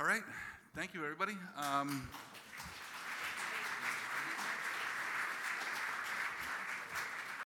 [0.00, 0.22] all right.
[0.74, 1.32] Thank you, everybody.
[1.56, 2.06] Um,